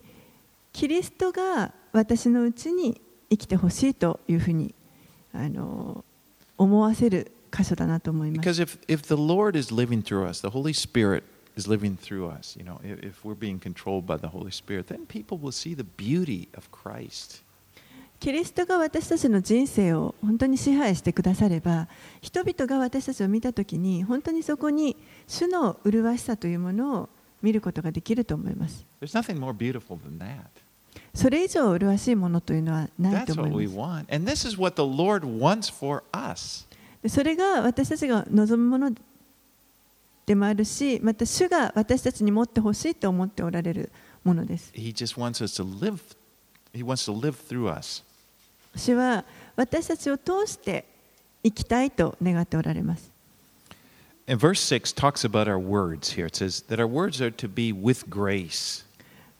[0.74, 4.74] キリストが私のうちに生きてほしいというふうに
[5.32, 6.04] あの
[6.58, 11.22] 思わせる箇所だなと思います Because if, if the Lord is living through us, the Holy Spirit
[11.56, 15.06] is living through us, you know, if we're being controlled by the Holy Spirit, then
[15.06, 17.40] people will see the beauty of Christ.
[18.24, 21.88] キリストが私たちの人生を本当に支配してくだされば
[22.22, 24.96] 人々が私たちを見たときに本当にそこに
[25.28, 27.08] 主の麗しさというものを
[27.42, 30.36] 見ることができると思います There's nothing more beautiful than that.
[31.12, 34.16] それ以上麗しいものというのはないと思 what い we ます want.
[34.16, 36.66] And this is what the Lord wants for us.
[37.02, 38.96] でそれが私たちが望むもの
[40.24, 43.92] でもあるしまた主が私たちに持ってほしいと思っておられる
[44.24, 45.98] ものです He just wants us to live,
[46.72, 48.02] He wants to live through us.
[48.76, 49.24] 主は
[49.56, 50.84] 私たちを通して
[51.42, 53.10] 生きたいと願っておられます
[54.26, 56.24] And verse 6 talks about our words here.
[56.26, 58.82] It says that our words are to be with grace.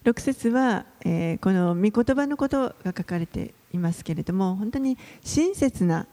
[0.04, 6.06] 6節は、えーこの御言葉のことが書かれていますけれども本当に親切な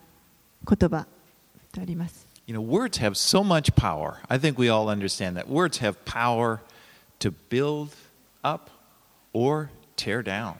[0.65, 1.05] 言葉
[1.73, 4.15] とあります You know, words have so much power.
[4.29, 5.47] I think we all understand that.
[5.47, 6.59] Words have power
[7.19, 7.89] to build
[8.43, 8.69] up
[9.33, 10.55] or tear down.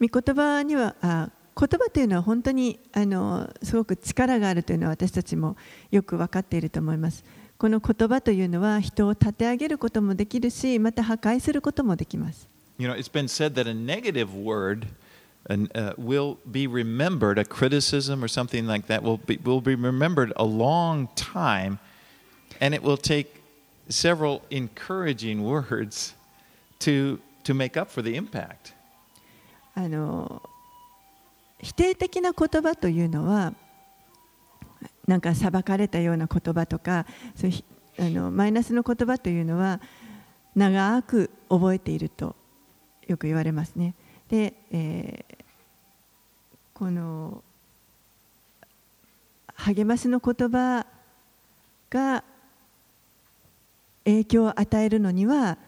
[0.00, 5.56] 御言葉にはあ言葉というのは本当にあのすごく力があるというのは私たちも
[5.90, 7.24] よく分かっていると思います。
[7.58, 12.48] この言葉というのは人を立て上げることもできるし、また破壊することもできます。
[12.78, 14.88] You know, it's been said that a negative word
[15.48, 19.76] an- uh, will be remembered, a criticism or something like that will be, will be
[19.76, 21.78] remembered a long time,
[22.60, 23.42] and it will take
[23.88, 26.14] several encouraging words
[26.80, 28.72] to, to make up for the impact.
[29.74, 30.42] あの
[31.62, 33.54] 否定的な言葉というのは
[35.06, 37.54] なんか裁かれたような言葉とかそうい
[37.98, 39.80] うあのマイナスの言葉というのは
[40.54, 42.36] 長く覚えていると
[43.06, 43.94] よく言われますね。
[44.28, 45.42] で、えー
[46.82, 47.44] この
[49.54, 50.84] 励ましの言葉
[51.90, 52.24] が
[54.04, 55.58] 影響を与えるのには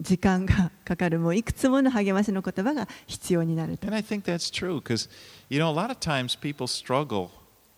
[0.00, 5.10] 時間がかかるもういくつもの励ましの言葉が必要になると And I think that's true because,
[5.50, 7.30] you know, a lot of times people struggle.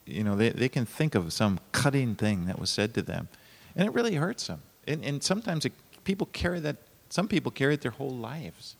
[0.05, 3.27] You know, they, they can think of some cutting thing that was said to them.
[3.75, 4.61] And it really hurts them.
[4.87, 6.77] And, and sometimes it, people carry that,
[7.09, 8.77] some people carry it their whole lives.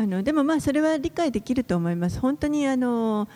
[0.00, 2.20] あのでもまあそれは理解できると思います。
[2.20, 3.28] 本当にあの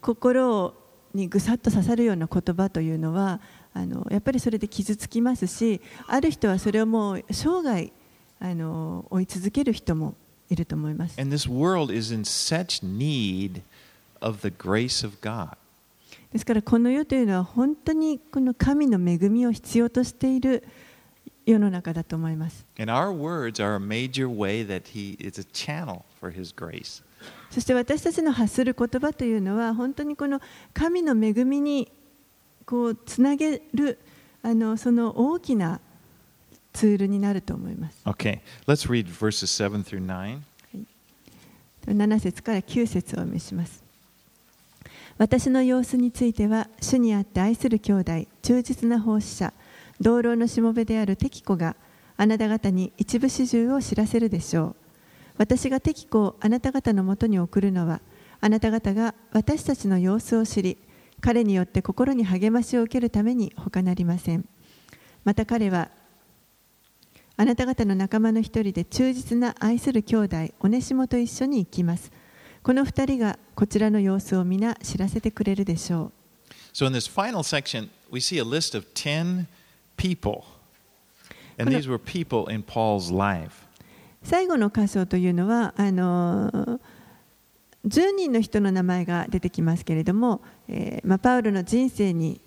[0.00, 0.72] 心
[1.12, 3.40] にぐさっと刺さるような言葉というのは
[3.74, 7.92] あのやっぱりそれで傷つきますし、ある人はそれをもう生涯
[8.40, 10.14] あの追い続ける人も
[10.48, 11.20] いると思います。
[11.20, 13.60] And this world is in such need
[14.20, 15.56] of the grace of God.
[16.32, 20.64] ですからこの世というのは本当にこの神の恵みを必要としている
[21.44, 22.64] 世の中だと思います。
[22.78, 27.02] And our words are a major way that He is a channel for His grace.
[27.50, 30.40] そして私たちの発する言葉というのは本当にこの
[30.72, 31.90] 神の恵みに
[32.64, 33.98] こうつなげる
[34.42, 35.80] あのその大きな
[36.72, 37.98] ツールになると思います。
[38.04, 40.40] Okay, let's read verses 7 through 9.
[41.86, 43.82] 7節から9節をお読みします。
[45.18, 49.52] 私の様子については、主にあって愛する兄弟、忠実な奉仕者、
[50.00, 51.76] 同僚のしもべであるテキコが
[52.16, 54.76] あなた方に一部始終を知らせるでしょう。
[55.36, 58.00] 私がテキコをあなた方のもとに送るのは、
[58.40, 60.78] あなた方が私たちの様子を知り、
[61.20, 64.46] 彼によって心に励ましを受けるために他なりません。
[65.24, 65.90] また彼は
[67.40, 72.12] あなた方の仲間の一人で忠実な愛する兄弟オネシモと一緒に行きます。
[72.62, 76.12] この二人がこちらの様子を皆知らせてくれるでしょ
[76.74, 79.46] So, in this final section, we see a list of 10
[79.96, 80.42] people.
[81.58, 83.46] And these were people in Paul's life.
[84.22, 84.26] う。
[84.28, 86.80] 最後の箇所というのはあのー
[87.86, 92.38] 10人の人の名前が出てきますけれども、えーまあ、パウロの人生に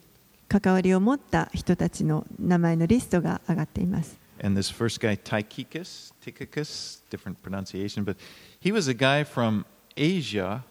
[0.47, 4.21] 関わりを持った人たちの名前のリストが上がっています。
[4.43, 8.17] And this first guy, Tychicus, Tychicus, different pronunciation, but
[8.59, 10.65] he was a guy from Asia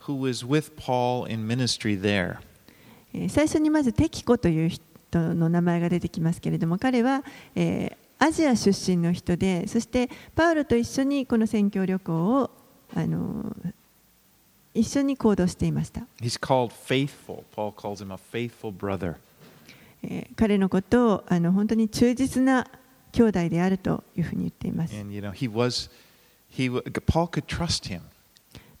[0.00, 2.38] who was with Paul in ministry there.
[3.14, 4.80] えー最初にまずテキコという人
[5.34, 7.22] の名前が出てきますけれども彼は、
[7.54, 12.50] えーアジア出身の人でそしてパウロと一緒にこの宣教旅行を、
[12.94, 13.72] あのー
[14.74, 17.44] 一緒に行動していました、He's called faithful.
[17.54, 19.14] Paul calls him a faithful brother.
[20.02, 22.66] えー彼のことをあの本当に忠実な
[23.12, 25.90] 兄弟であるというふうに言っています And, you know, he was,
[26.50, 28.00] he, wa- Paul could trust him.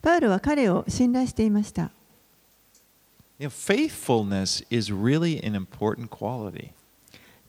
[0.00, 1.90] パウロは彼を信頼していました
[3.38, 6.70] You know, faithfulness is really an important quality.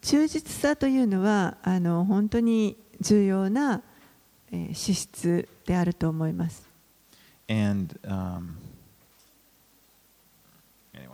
[0.02, 3.82] 忠実さというのはあの本当に重要な、
[4.52, 6.64] えー資質であると思います
[7.50, 8.56] And um,
[10.96, 11.08] anyway,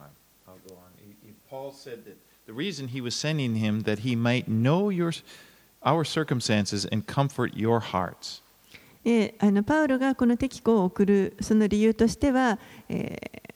[0.48, 1.36] I'll go on.
[1.50, 5.12] Paul said that the reason he was sending him that he might know your,
[5.84, 8.42] our circumstances and comfort your hearts.
[9.04, 13.50] であのパウロがこのテキコを送るその理由としては、えー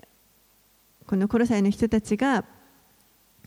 [1.05, 2.43] このコロサイの人たちが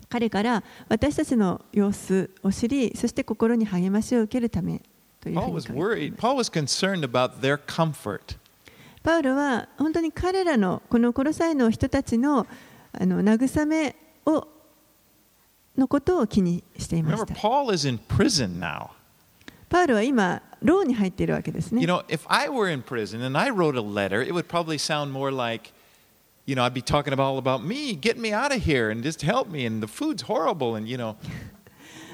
[0.08, 4.80] 彼から私たちの様子を知りそして心に励ましを受けるため
[5.20, 6.12] というふ Paul うに.
[6.12, 8.36] Paul was concerned about their comfort.
[9.02, 12.46] パウロは本当に彼らのこのコロサイの人たちの
[12.92, 14.46] あの慰めを
[15.76, 17.34] のことを気にしていました.
[19.68, 24.78] パウロは今牢に入っているわけですね You know, if I were in prison and I wrote a letter, it would probably
[24.78, 25.72] sound more like,
[26.46, 29.02] you know, I'd be talking about all about me, get me out of here and
[29.02, 31.16] just help me, and the food's horrible, and you know,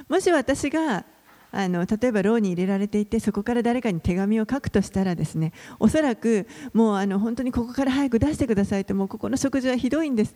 [0.09, 1.05] もし私が
[1.54, 10.34] あの例えば牢に入れられていてそこから誰かに手紙を書くとしたらですねおそらくもうあの本当にここから早く出してくださいともうここの食事はひどいんです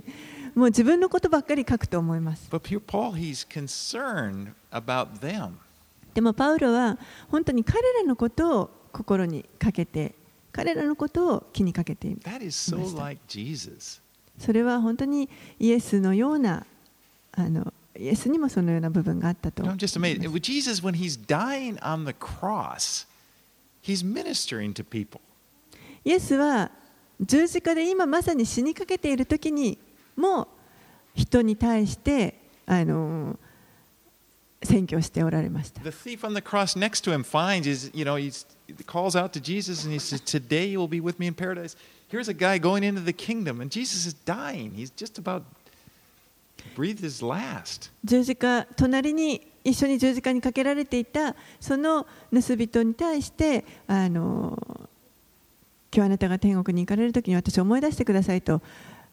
[0.54, 5.52] もう自分のことばっかり書くと思います but here Paul, he's concerned about them.
[6.14, 6.98] でもパウロは
[7.30, 10.14] 本当に彼らのことを心にかけて
[10.52, 13.00] 彼らのことを気にかけている That is so Understand.
[13.00, 14.00] like Jesus.
[14.38, 16.66] それは本当にイエスのような
[17.32, 20.40] あのイエスにもそのような部分があったと I'm い just amazed.
[20.40, 23.06] Jesus, when he's dying on the cross,
[23.82, 25.20] he's ministering to people.
[26.04, 26.70] イエスは
[27.20, 29.78] 十字架で今まさに死にかけている時に
[30.16, 30.48] も
[31.14, 32.34] 人に対して
[32.66, 33.38] あの
[34.62, 35.82] 宣教しておられました。
[35.82, 39.32] The thief on the cross next to him finds is, you know, he's, he calls out
[39.32, 41.76] to Jesus and he says, Today you will be with me in paradise.
[42.08, 44.72] Here's a guy going into the kingdom, and Jesus is dying.
[44.74, 46.55] He's just about to breathe his last.
[48.04, 54.56] 十字架隣に一緒に十字架にかけられていたその盗人に対してあの
[55.94, 58.60] 今日あなたが天国に行かれる時に私を思い出してくださいと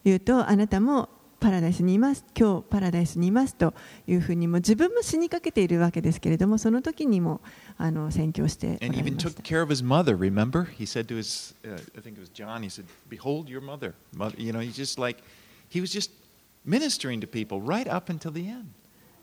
[0.04, 1.08] 言うとあなたも
[1.40, 3.74] パラダイスにいます今日パラダイスにいますと
[4.06, 7.42] いうふうにも自分も死にかけているわけですけれどもその時にも
[7.76, 10.64] あの宣教しておられ even まし took た care of mother, remember?
[10.64, 13.92] He said to his, uh, I think it was John, he said, Behold your mother.
[14.16, 14.34] mother.
[14.38, 15.22] You know, he's just like,
[15.68, 16.10] he was just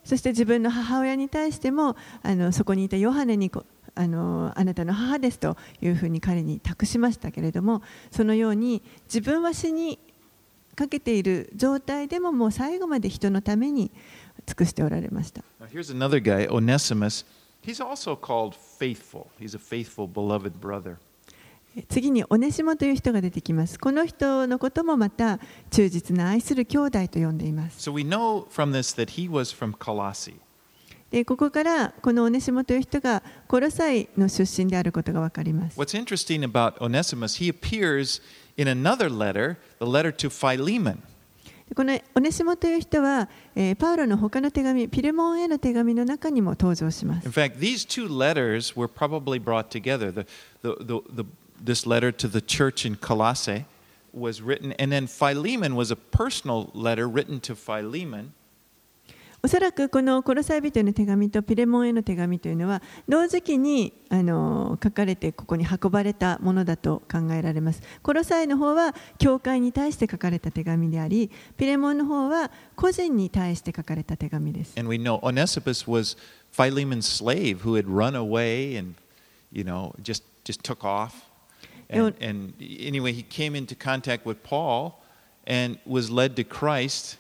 [0.04, 3.52] そして自分の母親に対してもあのそこにいたヨハネに
[3.94, 10.00] あ,のあなたの母ですというふうに彼に託しましたけれどもそのように自分は死に
[10.76, 13.92] かけている状態でももう最後まで人のために
[14.46, 15.44] 尽くしておられました。
[21.88, 23.80] 次にオネシモという人が出てきます。
[23.80, 27.90] この人のこともまた忠実な愛する兄弟と呼んでいます。
[27.90, 30.36] So we know from this that he was from Colossae.
[31.12, 35.80] でここからこのオネシモという人がコロサイの出身であることがわかります。
[35.80, 38.22] What's interesting about Onesimus, he appears
[38.58, 40.98] in another letter, the letter to Philemon.
[41.70, 47.32] でこのオネシモという人は、えーパウロの他の手紙、ピレモンへの手紙の中にも登場します In。
[47.32, 50.12] fact, these two letters were probably brought together.
[50.12, 50.26] The,
[50.64, 51.26] the, the, the,
[51.65, 53.65] this letter to the church in Colossae
[54.13, 58.33] was written, and then Philemon was a personal letter written to Philemon.
[59.43, 67.81] おそらくこのコロサイ人への手紙とピレモンへの手紙というのは同時期にあの書かれてここに運ばれたものだと考えられます。
[68.03, 74.77] コロサイの方は教会に対して書かれた手紙であり、ピレモンの方は個人に対して書かれた手紙です。
[74.77, 76.17] And we know Onesimus was
[76.51, 78.95] Philemon's slave who had run away and,
[79.53, 81.13] you know, just, just took off.
[81.92, 85.04] And, and anyway, he came into contact with Paul
[85.46, 87.18] and was led to Christ.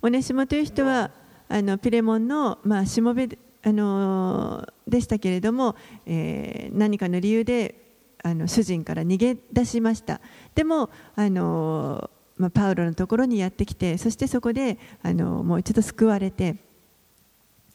[0.00, 1.10] オネシモという人は
[1.48, 5.74] あのピレモンの、まあ、しもべであのでしたけれども、
[6.06, 7.74] えー何かの理由で
[8.22, 10.20] あの主人から逃げ出しました
[10.54, 16.56] でもあの、まあ、パウロのところにやってきてそしてそこであのもう一度救われて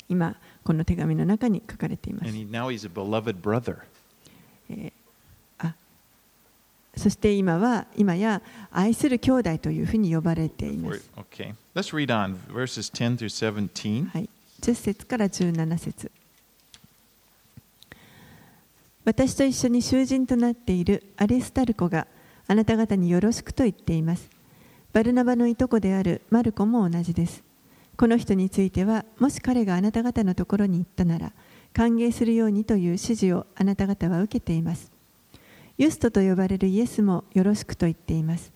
[0.10, 3.80] 今この手紙の中に書かれていま And す he, now he's a beloved brother.
[6.96, 8.42] そして今は今や
[8.72, 14.10] 愛する兄弟というふうに呼ばれています Okay, let's read on verses 10 through 17.
[14.10, 14.30] はい、
[14.62, 16.12] 10節から17節
[19.06, 22.08] 私と一緒に囚人となっているアリスタルコが
[22.48, 24.30] あなた方によろしくと言っています。
[24.94, 27.44] バルナバのいとこであるマルコも同じです。
[27.98, 31.34] この人については、もし彼があなた方のところに行ったなら、
[31.74, 34.93] 歓迎するようにという指示をあなた方は受けています。
[35.78, 38.52] ユストと呼ばれるイエスもよろしくと言っています。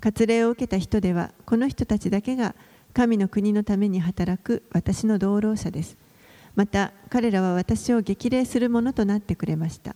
[0.00, 2.54] 割礼を受けた人では、この人たちだけが
[2.94, 5.96] 神の国のために働く私の同労者です。
[6.54, 9.94] また彼らは私を激励するものとなってくれました。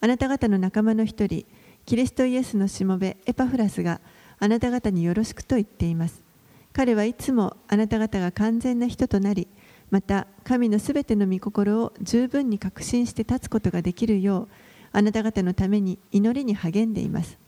[0.00, 1.44] あなた方の仲間の一人、
[1.86, 4.00] キリストイエスのしもべエパフラスが
[4.38, 6.20] あなた方によろしくと言っています。
[6.72, 9.46] 彼はいつもあなた方が完全な人となり、
[9.90, 14.61] また神のすべての御心を十分に確信して立つことができるよう、
[14.92, 17.38] あなた方のために祈りに励んでいます。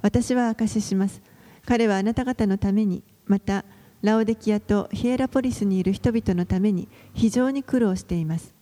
[0.00, 1.20] 私は証しします。
[1.64, 3.64] 彼はあなた方のために、また
[4.02, 8.52] ラオデキアとヒエラポリスにいる人々のために非常に苦労しています。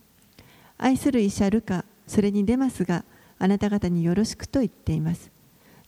[0.77, 3.05] 愛する医者ルカ、それにデマスが
[3.39, 5.31] あなた方によろしくと言っています。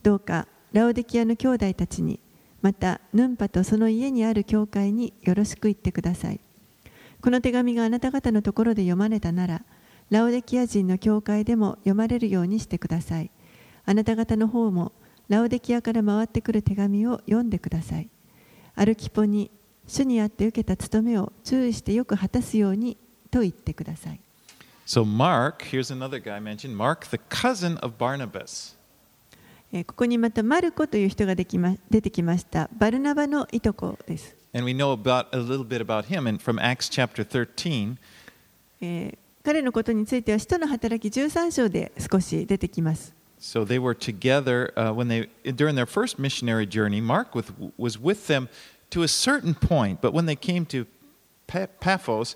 [0.01, 2.19] どうかラオデキアの兄弟たちに、
[2.63, 6.39] またヌンパとその家にある教会によろしく言ってください。
[7.21, 9.61] この手紙があなた方のところで読まれたなら、
[10.13, 13.31] ラオデキア人の教会でも読まれるようにしてください。
[13.83, 14.91] あなた方の方も
[15.27, 18.07] ラオデキアから回ってくる手紙を読んでください。
[18.75, 19.49] アルキポに
[19.87, 22.95] 主にあって受けた務めを注意してよく果たすように
[23.31, 24.19] と言ってください。
[24.85, 28.75] So, Mark, here's another guy mentioned Mark, the cousin of Barnabas.
[29.71, 32.69] えーここにまたマルコという人ができま出てきました。
[32.77, 34.35] バルナバのいとこです。
[34.53, 37.97] And we know about a little bit about him and from Acts chapter 13.
[39.42, 43.14] えー彼のことについては使徒の働き13章で少し出てきます。
[43.40, 47.00] So they were together uh, when they during their first missionary journey.
[47.00, 48.48] Mark with, was with them
[48.90, 50.84] to a certain point, but when they came to
[51.46, 52.34] Pa- Paphos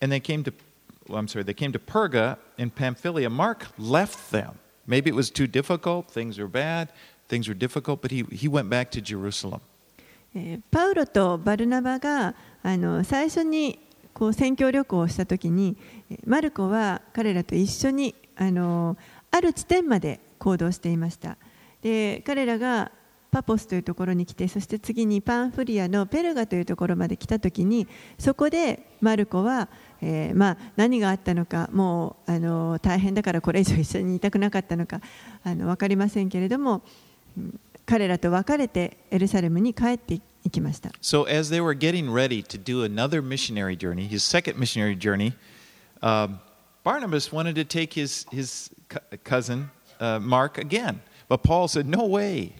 [0.00, 0.52] and they came to,
[1.08, 3.28] well, I'm sorry, they came to Perga in Pamphylia.
[3.30, 4.58] Mark left them.
[4.88, 6.10] Maybe it was too difficult.
[6.10, 6.88] Things were bad.
[7.28, 9.60] Things were difficult, but he, he went back to Jerusalem.
[10.34, 13.78] えーパウロとバルナバがあの最初に
[14.13, 15.77] こう宣教旅行をした時に
[16.25, 18.97] マルコは彼らと一緒にあの
[19.31, 21.37] ある地点まで行動していました。
[21.81, 22.91] で彼らが
[23.31, 27.87] パポスというところに来てそして次にパンフリアのペルガというところまで来た時に
[28.17, 29.69] そこでマルコは、
[30.01, 34.99] えーまあ、何があったのかもうあの大変だからこれ以上一緒にいたくなかったのか
[35.43, 36.81] あの分かりませんけれども
[37.89, 40.91] 彼らと別れてエルサレムに帰っていきました。
[41.01, 45.33] So as they were getting ready to do another missionary journey, his second missionary journey,
[46.01, 46.37] um,
[46.83, 51.01] Barnabas wanted to take his, his cou- cousin uh, Mark again.
[51.27, 52.51] But Paul said, No way.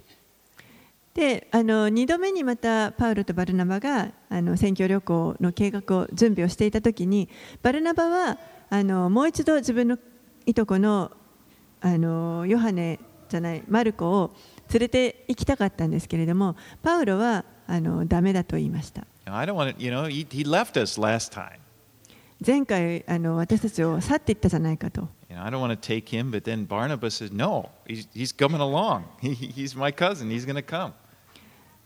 [1.14, 7.28] であの2度目にまたパウロとバルナバがあの選挙旅行の計画を準備をしていた時に
[7.62, 8.38] バルナバは
[8.70, 9.98] あのもう一度自分の
[10.46, 11.12] いとこの
[11.82, 14.32] あのヨハネじゃないマルコを
[14.72, 19.06] 連れて行きたかったんですけれども、パウロはあのダメだと言いました。
[22.46, 25.08] 前回あの、私たちを去っていったじゃないかと。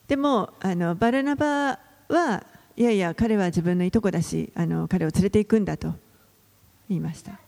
[0.08, 2.44] でもあの、バルナバは、
[2.76, 5.94] いやいや、彼は自分のいとこだし、あの彼を連れて行くんだと
[6.88, 7.40] 言いました。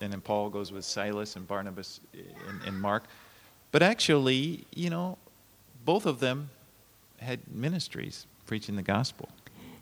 [0.00, 3.04] And then Paul goes with Silas and Barnabas and, and Mark.
[3.72, 5.18] But actually, you know,
[5.84, 6.50] both of them
[7.18, 9.28] had ministries preaching the gospel.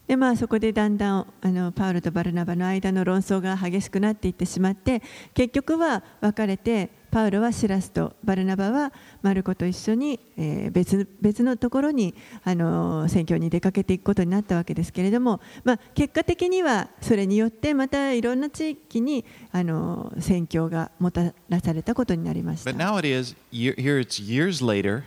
[0.07, 5.01] でまあそこでだんだんあのパウロとバルナバの間の論争が激しくなっていってしまって
[5.33, 8.94] 結局は別れて パウロはシラスとバルナバは
[9.24, 12.14] マルコと一緒に、えー別別のところに
[12.44, 22.78] あの宣教に出かけていくことになったわけですけれども、まあ、結果的にはそれによってまたいろんな地域にあの宣教がもたらされたことになりました But。
[22.78, 25.06] now it is, year- here it's years later,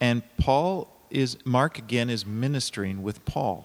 [0.00, 3.62] and Paul is, Mark again is ministering with Paul.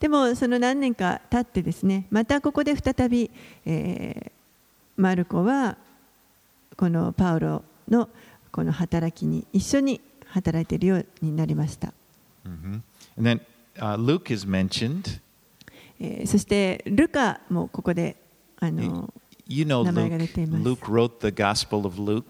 [0.00, 3.30] でもその何年か経ってですねまたここで再び、
[3.64, 4.34] えー
[4.96, 5.76] マルコは
[6.76, 8.08] このパウロの
[8.50, 11.92] この働きに一緒に働いているようになりました。
[16.26, 18.16] そして、ルカもここで
[18.58, 19.12] あの
[19.46, 20.64] you know 名前が出ています。
[20.64, 22.24] Luke wrote the Gospel of Luke.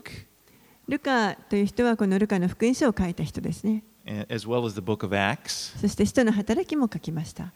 [0.89, 3.83] ルカという人はこのルカの福音書を書いた人ですね。
[4.29, 4.47] As、
[5.81, 7.53] そして、人の働きも書きました。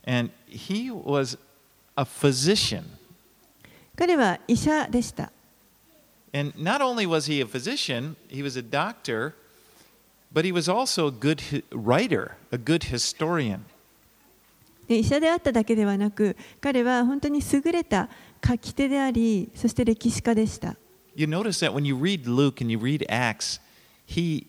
[3.97, 5.30] 彼は医者でした。
[6.34, 9.36] And not only was he a physician, he was a doctor,
[10.34, 13.66] but he was also a good hi- writer, a good historian.
[14.88, 18.10] で医者であっただけではなく彼は本当に優れた
[18.46, 20.76] 書き手でありそして歴史家でした
[21.16, 23.60] You notice that when you read Luke and you read Acts,
[24.06, 24.48] he,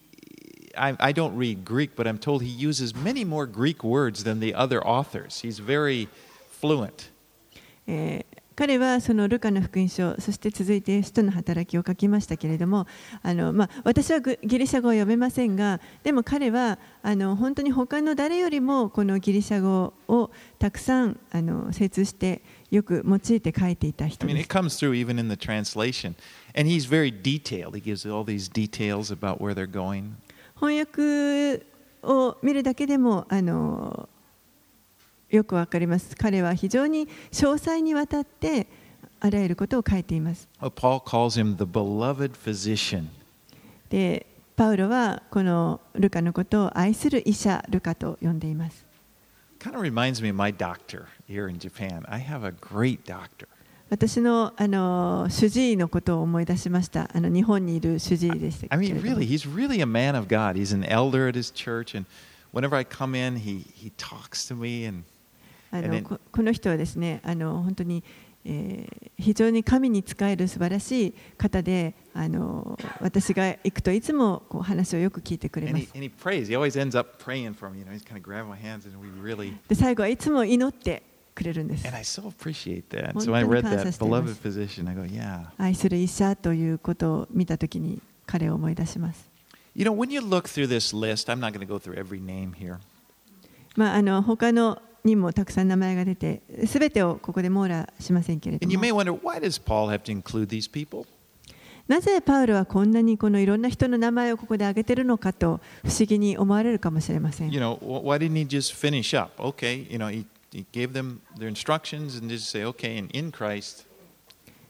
[0.76, 4.40] I, I don't read Greek, but I'm told he uses many more Greek words than
[4.40, 5.42] the other authors.
[5.42, 6.08] He's very
[6.50, 7.10] fluent.
[7.86, 8.27] えー
[8.59, 12.87] 彼はそのルカの福音書そして続いて使徒の働きを書きましたけれども
[13.21, 24.49] あの、まあ、私はグギリシャ語を読めませんがでも彼はあの本当に他の誰よりもこのギリシャ語をたくさんあの精通してよく用いて書いていた I 人 mean, で it す。
[24.49, 26.15] comes through even in the translation.
[26.53, 27.75] And he's very detailed.
[27.75, 30.15] He gives all these details about where they're going.
[30.59, 31.65] 翻訳
[32.03, 34.09] を見るだけでもあの
[35.29, 38.67] よくわかります彼は非常に詳細にわたって
[39.19, 43.07] あらゆることを書いています Oh, Paul calls him the beloved physician.
[43.89, 44.25] で
[44.55, 48.85] パウロはこのルカのことを愛する医者ルカと呼んでいます
[49.59, 52.03] Kind of reminds me of my doctor here in Japan.
[52.07, 53.47] I have a great doctor.
[53.89, 60.55] 私のあの主治医のことを思い出しましたあの日本にいる主治医でしたけ I れ mean, really, he's really a man of God.
[60.55, 62.05] He's an elder at his church, and
[62.53, 64.85] whenever I come in, he, he talks to me.
[64.87, 65.03] And
[65.71, 68.03] あのここの人はですねあの本当に、
[68.45, 75.91] えー非常に神に仕える素晴らしい方であの私が行くといつもこう話をよく聞いてくれます.
[79.67, 81.03] で最後はいつも祈って
[81.35, 83.13] くれるんです And I so appreciate that.
[83.13, 84.87] 本 So I read that beloved physician.
[84.89, 85.47] I go, yeah.
[85.57, 89.27] 愛する医者ということを見たときに彼を思い出します
[89.75, 92.19] You know, when you look through this list, I'm not going to go through every
[92.19, 92.77] name here.
[93.75, 98.67] まあ、あの他のにもたくさん名前が出て、すべてをここで網羅しませんけれど。
[101.89, 107.51] なぜパウルはこんなにこのいろんな人の名前をここで挙げているのかと不思議に思われるかもしれません。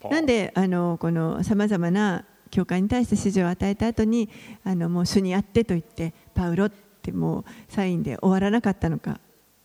[0.10, 4.30] なんであのこのさまざまな教会に対して指示を与えた後に
[4.64, 6.72] あのもう主にあってと言ってパウロっ
[7.02, 9.20] てもうサインで終わらなかったのか。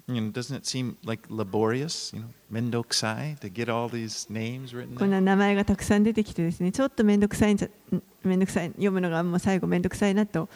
[0.07, 4.75] You know, doesn't it seem like laborious, you know, mendokusai to get all these names
[4.75, 5.11] written こん?
[5.11, 10.49] な名前がたくさん出てきてですねちょっと面倒くさいんじゃん面倒くさい読むのがもう最後面倒くさいなと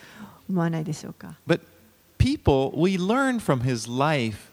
[0.50, 1.60] 思わないでしょうか But
[2.18, 4.50] people, we learn from his life,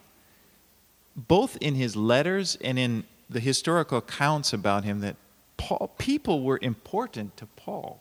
[1.17, 5.15] both in his letters and in the historical accounts about him, that
[5.57, 7.97] Paul, people were important to Paul.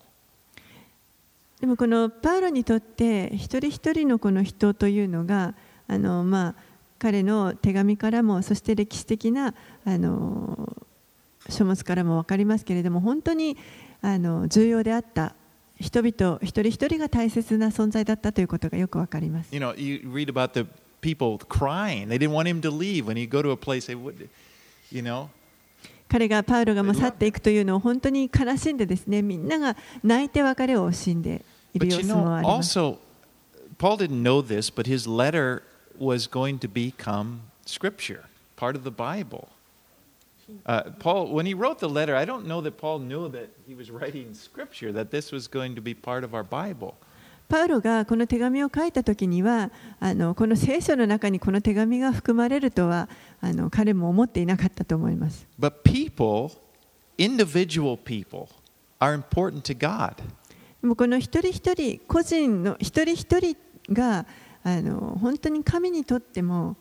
[1.61, 5.55] でもこのパウロにとって一人一人のこの人というのが
[5.89, 6.55] あの、まあ、
[6.99, 10.77] 彼の手紙からもそして歴史的なあの
[11.49, 13.57] 書物からも分かりますけれども本当に
[14.01, 15.35] あの重要であった
[15.81, 19.55] 人々一人一人が大切な存在だったということがよくわかります。
[19.55, 20.67] You know, you read about the
[21.01, 22.09] people crying.
[22.09, 23.87] They didn't want him to leave when he go to a place.
[23.87, 24.29] They would,
[24.91, 25.29] you know.
[26.09, 32.79] 彼がパウロがもう去っていくというのを本当に悲しんでですねみんなが泣いて別れを惜しんでいる But 様 you 子も know, あります。
[32.79, 32.99] also,
[33.79, 35.63] Paul didn't know this, but his letter
[35.99, 38.25] was going to become scripture,
[38.57, 39.49] part of the Bible.
[40.67, 43.75] Uh, Paul, when he wrote the letter, I don't know that Paul knew that he
[43.75, 46.95] was writing scripture, that this was going to be part of our Bible.
[47.47, 49.71] パウロがこの手紙を書いた時には
[50.01, 53.07] あのこの聖書の中にこの手紙が含まれるとは
[53.43, 55.47] あの彼も思っていなかったと思います。
[55.61, 56.53] But people,
[57.19, 58.49] individual people,
[58.99, 60.15] are important to God.
[60.81, 63.57] でもこの一人一人個人の一人一人
[63.91, 64.27] が
[64.64, 66.76] あの本当に神にとっても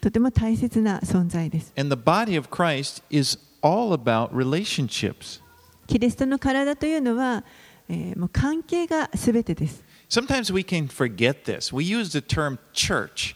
[0.00, 1.72] とても大切な存在です。
[1.76, 5.40] And the body of Christ is all about relationships.
[5.86, 7.44] キリストの体というのは、
[7.88, 9.82] えーもう関係がすべてです。
[10.08, 11.74] Sometimes we can forget this.
[11.74, 13.34] We use the term church.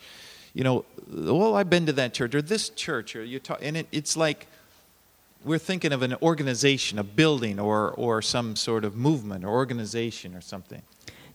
[0.54, 3.76] You know, well, I've been to that church or this church, or you talk, and
[3.76, 4.46] it, it's like
[5.44, 10.34] we're thinking of an organization, a building, or or some sort of movement or organization
[10.34, 10.82] or something.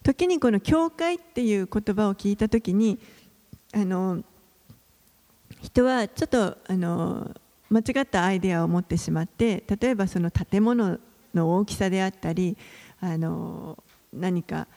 [0.07, 2.97] 時にこの教会っていう言葉を聞いたときに
[3.75, 4.23] あの
[5.61, 7.35] 人はちょっとあの
[7.71, 11.01] 間違ったアイデアを持ってしまって例えばその建物
[11.35, 12.57] の大きさであったり
[13.01, 13.83] あの
[14.13, 14.69] 何か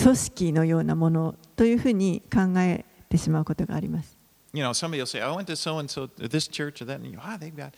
[0.00, 4.16] 組織のようなものというふうに考えてしまうことがあります。
[4.52, 7.08] You know, somebody will say, "I went to so and so, this church or that," and
[7.08, 7.72] you, ah, they've got,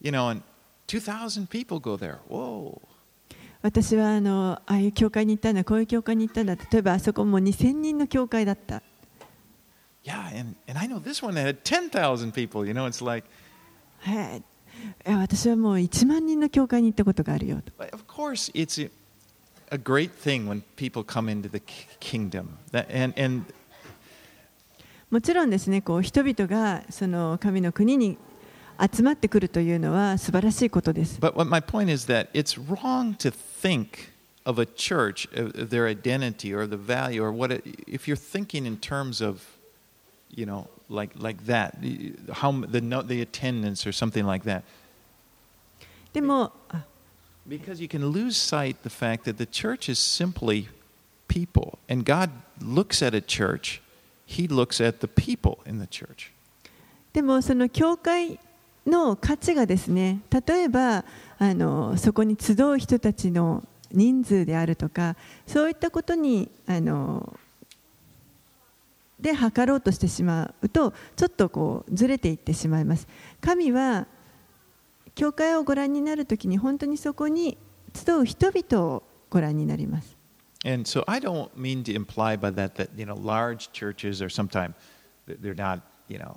[0.00, 0.42] you know, and
[0.86, 2.16] two thousand people go there.
[2.30, 2.80] Whoa.
[3.62, 8.82] 私はあのああいう教会に行ったんだこういう教会に行ったんだ例えばあそこもう2000人の教会だった
[10.02, 12.66] Yeah, and, and I know this one had 10,000 people.
[12.66, 13.28] You know, it's like,
[15.04, 18.90] 私はもう1万人の教会に行ったことがあるよと of course, it's a,
[19.70, 22.56] a great thing when people come into the ki- kingdom.
[22.72, 23.44] That, and, and
[25.10, 28.16] もちろんですねこう人々がその神の国に
[28.80, 31.18] 集まってくるというのは素晴らしいことです。
[31.20, 34.11] But what my point is that it's wrong to think
[34.45, 38.15] of a church, of of their identity or the value or what it, if you're
[38.17, 39.43] thinking in terms of,
[40.29, 44.43] you know, like like that, the- how m- the no, the attendance or something like
[44.43, 44.63] that,
[46.13, 46.83] でもあ
[47.47, 50.67] because you can lose sight the fact that the church is simply
[51.27, 52.29] people, and God
[52.61, 53.81] looks at a church,
[54.25, 56.31] He looks at the people in the church.
[57.13, 58.39] でもその教会
[58.86, 61.04] の価値がですね例えば
[61.38, 63.62] あのそこに集う人たちの
[63.92, 65.16] 人数であるとか
[65.46, 67.38] そういったことにあの
[69.20, 73.06] で測ろうとしてしまうとちょっとこうずれていってしまいます。
[73.40, 74.06] 神は
[75.14, 77.58] 教会をご覧になるときに本当にそこに
[77.94, 80.16] 集う人々をご覧になります。
[80.64, 84.72] And so I don't mean to imply by that that you know large churches are sometimes
[85.26, 86.36] they're not you know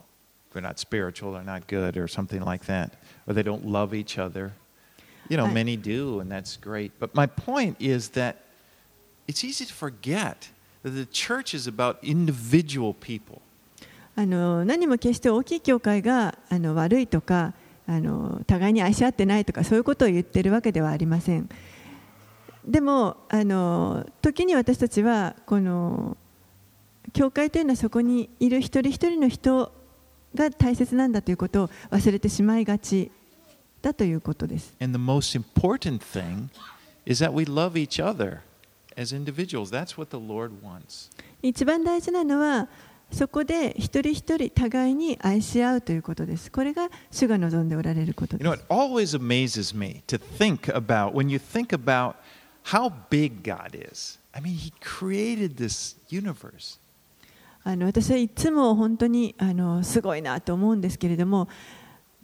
[0.54, 2.94] they're not spiritual they're not good or something like that
[3.28, 4.54] or they don't love each other.
[5.30, 6.92] You know many do and that's great.
[7.00, 8.44] But my point is that
[9.28, 10.50] it's easy to forget
[10.84, 13.42] that the church is about individual people.
[14.16, 17.54] あの何も決して大きい教会があの悪いとか
[17.88, 21.50] あの互いに愛し合ってないとかそういうことを言ってるわけではありません。
[22.66, 26.16] でもあの時に私たちはこの
[27.12, 29.72] 教会というのはそこにいる一人一人の人
[30.36, 33.12] が大切なんだということを忘れてしまいがち
[33.82, 34.74] だということです。
[34.80, 36.50] And the most important thing
[37.06, 38.40] is that we love each other
[38.98, 39.70] as individuals.
[39.70, 41.12] That's what the Lord wants.
[41.42, 42.68] 一番大事なのは
[43.12, 46.52] そこで一人一人互いに愛し合うということです。
[46.52, 48.66] これが主が望んでおられること You で know, す it。
[48.70, 52.16] always amazes me to think about when you think about
[52.64, 54.18] how big God is.
[54.34, 56.80] I mean, He created this universe.
[57.64, 61.48] あの私はいつも本当にあのすごいなと思うんですけれども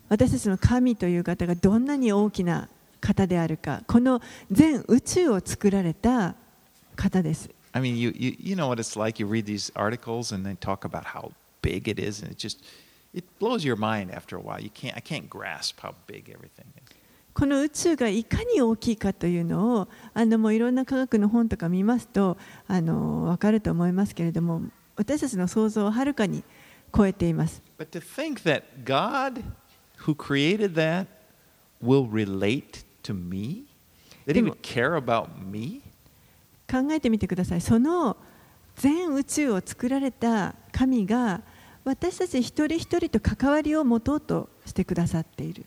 [0.10, 2.68] 私たちの神という方がどんなに大きな
[3.00, 4.22] 方であるかこの
[4.52, 6.36] 全宇宙を作られた
[6.96, 7.50] 方です。
[7.72, 9.22] I mean, you, you, you know what it's like.
[9.22, 11.32] You read these articles and they talk about how
[11.62, 12.60] big it is, and it just
[13.14, 14.60] it blows your mind after a while.
[14.60, 16.90] You can't I can't grasp how big everything is.
[17.34, 22.38] この宇宙がいかに大きいかというのをあのもういろんな科学の本とか見ますと
[22.68, 24.64] あの分かると思いますけれども
[25.00, 26.44] 私たちの想像をはるかに
[26.94, 27.62] 超えています。
[36.70, 37.62] 考えてみてください。
[37.62, 38.18] その
[38.76, 41.44] 全宇宙を作られた神が
[41.86, 45.66] 私たち一人一人と関わりを持とうとしてくださっている。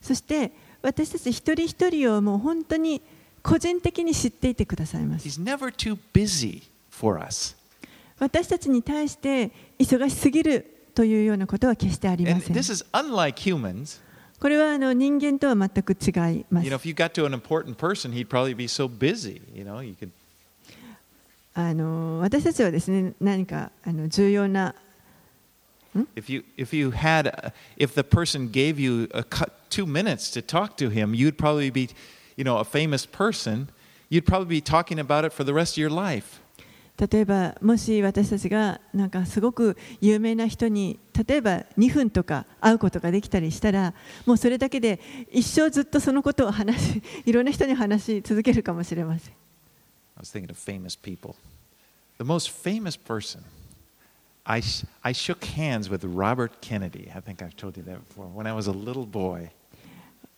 [0.00, 3.02] そして私たち一人一人をもう本当に
[3.42, 5.40] 個人的に知っていてくださいます。
[8.18, 12.56] 私たちに対して忙しすぎるというようなことは決してありません。
[14.40, 16.70] これはあの人間とは全く違います。
[21.52, 24.74] あの私たちはですね、何かあの重要な。
[26.16, 31.12] If you, had, if the person gave you a cut two minutes to talk to him,
[31.14, 31.90] you'd probably be.
[32.40, 33.68] You know, a famous person.
[34.08, 36.40] You'd probably be talking about it for the rest of your life.
[36.96, 43.94] 例えばもし私たちがなんかすごく有名な人に例えば2分とか会うことができたりしたら
[44.26, 49.34] もうそれだけで一生ずっとそのことを話しいろんな人に話し続けるかもしれません
[50.18, 51.36] I was thinking of famous people.
[52.18, 53.44] The most famous person.
[54.44, 54.62] I,
[55.02, 57.10] I shook hands with Robert Kennedy.
[57.14, 58.26] I think I've told you that before.
[58.26, 59.50] When I was a little boy,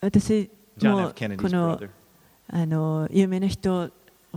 [0.01, 0.49] 私
[0.81, 1.13] も F.
[1.15, 1.81] Kennedy's この.
[2.49, 3.91] あの有名な人を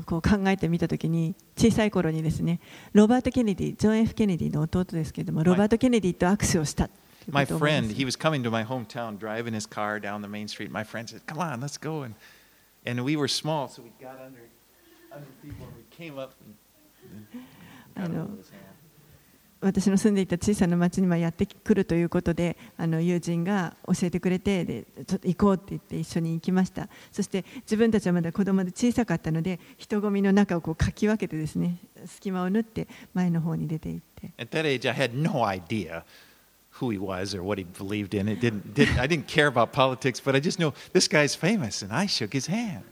[0.05, 2.59] こう考えてみたときに小さい頃にですね
[2.93, 6.89] ロバート・ケネディジョン・ F・ ケネディの弟ですけれどもロバート・ケネディと握手をした
[7.27, 10.47] My friend, す he was coming to my hometown, driving his car down the main
[10.47, 10.69] street.
[10.71, 12.13] My friend said, "Come on, let's go." And
[12.85, 14.39] and we were small, so we got under
[15.11, 16.33] under people and we came up.
[16.39, 16.55] And,
[17.95, 18.74] and got his hand.
[19.65, 26.87] 私の住んでいた小さな町にはやってくるということであの友人が教えてくれてでちょっと行こうって言って一緒に行きました。
[27.11, 34.31] そして自分たちはまだ子供で小さかったので人混みの中をこうかき分けてですね隙間を縫って前の方に出て行って。
[36.81, 38.27] Who he was or what he believed in.
[38.27, 41.81] It didn't, didn't I didn't care about politics, but I just know this guy's famous,
[41.81, 42.83] and I shook his hand.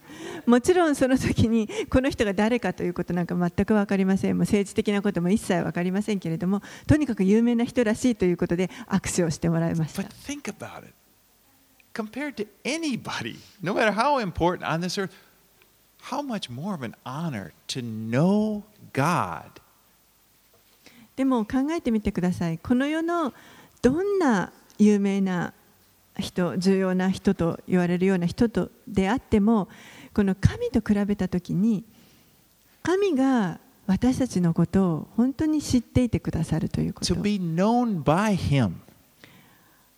[0.45, 10.93] もちろんその時にこの人が誰かということなんか全く分かりませんもう政治的なことも一切分かりませんけれどもとにかく有名な人らしいということで握手をしてもらいました But think about it.
[11.93, 15.11] Compared to anybody, no matter how important on this earth,
[16.03, 18.63] how much more of an honor to know
[18.93, 19.61] God
[21.15, 23.33] でも考えてみてくださいこの世の
[23.83, 25.53] どんな有名な
[26.17, 29.67] 人重要な人と言われるような人とであっても
[30.13, 31.83] この神と比べた時に
[32.81, 38.73] 神が私たちのことを本当に知っていてくださるということ to be known by Him.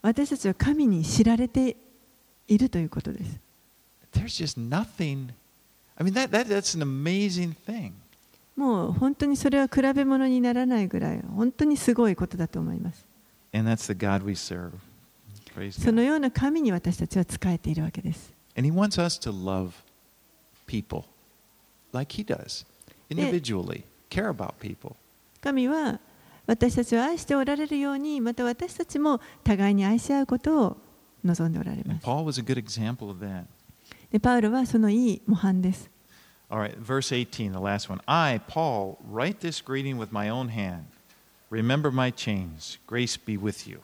[0.02, 1.78] 私たちは神に知られて
[2.48, 3.40] いるということです
[4.14, 5.30] There's just nothing.
[5.98, 7.92] I mean, that, that, that's an amazing thing.
[8.56, 13.06] もう本当にそれは比べ物にならないぐらい本当にすごいことだと思います
[13.55, 14.73] And that's the God we serve.
[15.55, 16.07] Praise その God.
[16.07, 19.73] ような神に私たちは仕えているわけです And He wants us to love
[20.67, 21.05] people
[21.93, 22.65] like He does,
[23.11, 24.95] individually, care about people.
[25.41, 25.99] 神は
[26.47, 30.77] 私たちを愛しておられるようにまた私たちも互いに愛し合うことを
[31.25, 33.45] 望んでおられま And す Paul was a good example of that.
[34.13, 35.89] でパウロはそのいい模範です
[36.51, 38.01] All right, verse 18, the last one.
[38.07, 40.83] I, Paul, write this greeting with my own hand.
[41.56, 42.80] Remember my chains.
[42.86, 43.80] Grace be with you.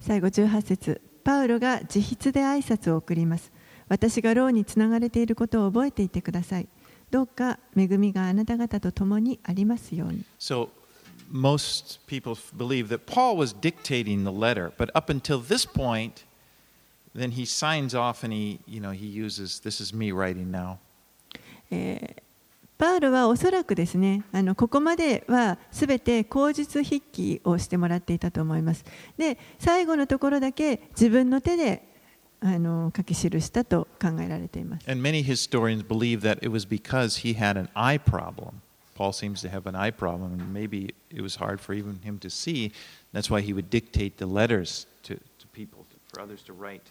[0.00, 3.52] 最後18節パウロが自筆で挨拶を送ります
[3.88, 6.66] 私が牢につながれていることを覚えていてください
[7.12, 10.68] どうか恵みがあなた方と共にありますように So,
[11.32, 16.24] most people believe that Paul was dictating the letter, but up until this point,
[17.14, 20.78] then he signs off and he, you know, he uses, this is me writing now.
[21.70, 22.24] えー
[22.76, 28.84] パウロはおそらくですねあのここまではすべて口述筆記をしてもらっていたと思います
[29.16, 31.86] で最後のところだけ自分の手で
[32.40, 38.60] あの書き記したと考えられています And many historians believe that it was because he had an eye problem.
[38.96, 42.18] Paul seems to have an eye problem, and maybe it was hard for even him
[42.20, 42.70] to see.
[43.12, 46.82] That's why he would dictate the letters to, to people, for others to write.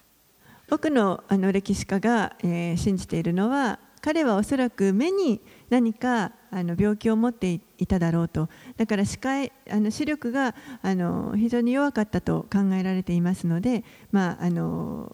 [0.70, 5.40] 多くのあの歴史家が、えー信じているのは彼はおそらく目に
[5.74, 8.48] 何かあの病気を持っていただろうと
[8.78, 10.54] だから視界あの視力が
[10.84, 15.12] あの非常に弱かったと考えられていますので、まあ、あの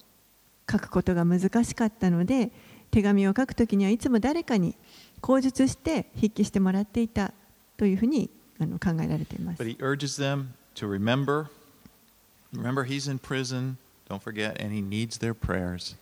[0.70, 2.50] 書くことが難しかったので
[2.90, 4.74] 手紙を書くときにはいつも誰かに
[5.22, 7.32] 口述して筆記してもらっていた
[7.78, 8.28] というふうに
[8.60, 9.62] あの考えられています。
[9.62, 11.46] Remember,
[12.54, 13.76] Remember, he's in prison.
[14.08, 15.94] Don't forget, and he needs their prayers.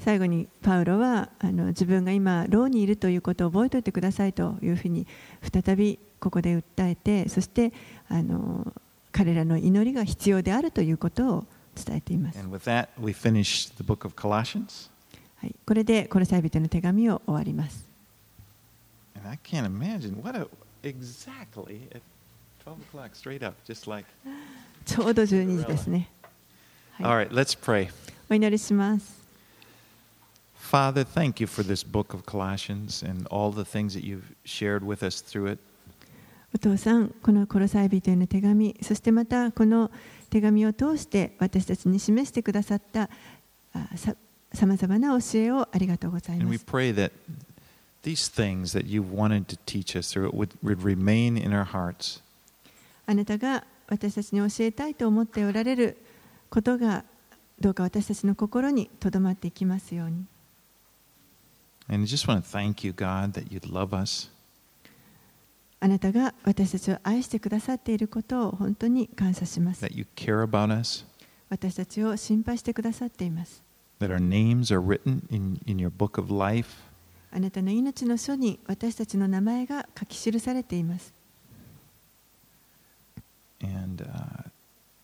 [0.00, 5.06] 最後にパウロはあの自分が今牢にいるということを覚えておいてくださいというふうに
[5.42, 7.72] 再びここで訴えてそして
[8.08, 8.72] あの
[9.12, 14.90] 彼らの祈りが必要であるということを伝えています、And with that, we finish the book of Colossians.
[15.36, 17.84] はい、これでコロサイ人の手紙を終わります
[19.16, 20.46] And I can't imagine what a
[20.82, 22.00] exactly at
[22.64, 24.08] 12 o'clock, straight up, just like
[24.84, 26.08] ちょうど12時ですね
[26.92, 27.90] はい All right, let's pray.
[28.30, 29.23] お祈りします。
[30.64, 35.02] Father, thank you for this book of Colossians and all the things that you've shared with
[35.02, 35.58] us through it.
[36.54, 39.90] お父さん、このコロサイ人への手紙、そしてまたこの
[40.30, 43.10] 手紙を通して私たちに示してくださった
[43.74, 44.16] あさ
[44.54, 46.64] さまざまな教えをありがとうござい And ま we す。
[46.64, 47.12] pray that
[48.02, 51.64] these things that you've wanted to teach us through it would, would remain in our
[51.64, 52.22] hearts.
[53.06, 55.98] あなたが私たちに教えたいと思っておられる
[56.48, 57.04] ことが
[57.60, 60.24] どうか私たちの心にとどまっていきますように。
[61.87, 64.29] And I just want to thank you, God, that you'd love us,
[65.81, 69.85] あなたが私たちを愛してくださっていることを本当に感謝します。
[69.85, 71.05] that you care about us,
[71.49, 73.63] 私たちを心配してくださっています。
[73.99, 76.67] that our names are written in, in your book of life,
[77.31, 81.13] あなたの命の書に私たちの名前が書き記されています。
[83.61, 84.49] and uh,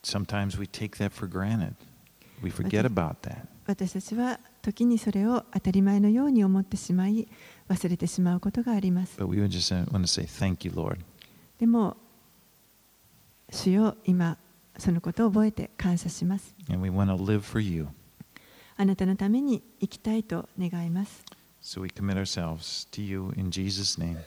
[0.04, 1.76] sometimes we take that for granted.
[2.42, 3.48] We forget about that.
[3.68, 7.29] 私たちは 時にそれを当たり前のように思ってしまい
[7.69, 9.21] 忘れてしまうことがあります。
[9.21, 10.97] Uh.
[11.59, 11.97] でも
[13.51, 14.39] 主よ今
[14.79, 16.55] そのことを覚えて感謝します。
[16.69, 17.89] And we want to live for you.
[18.77, 21.23] あなたのために生きたいと願います。
[21.63, 24.19] So we commit ourselves to you in Jesus' name.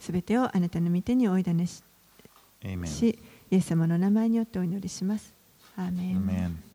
[0.00, 1.82] すべてをあなたの御手においだねし
[2.62, 2.86] Amen.
[2.86, 3.18] し、
[3.50, 5.32] イエス様の名前によってお祈りします。
[5.76, 6.73] アーメン Amen.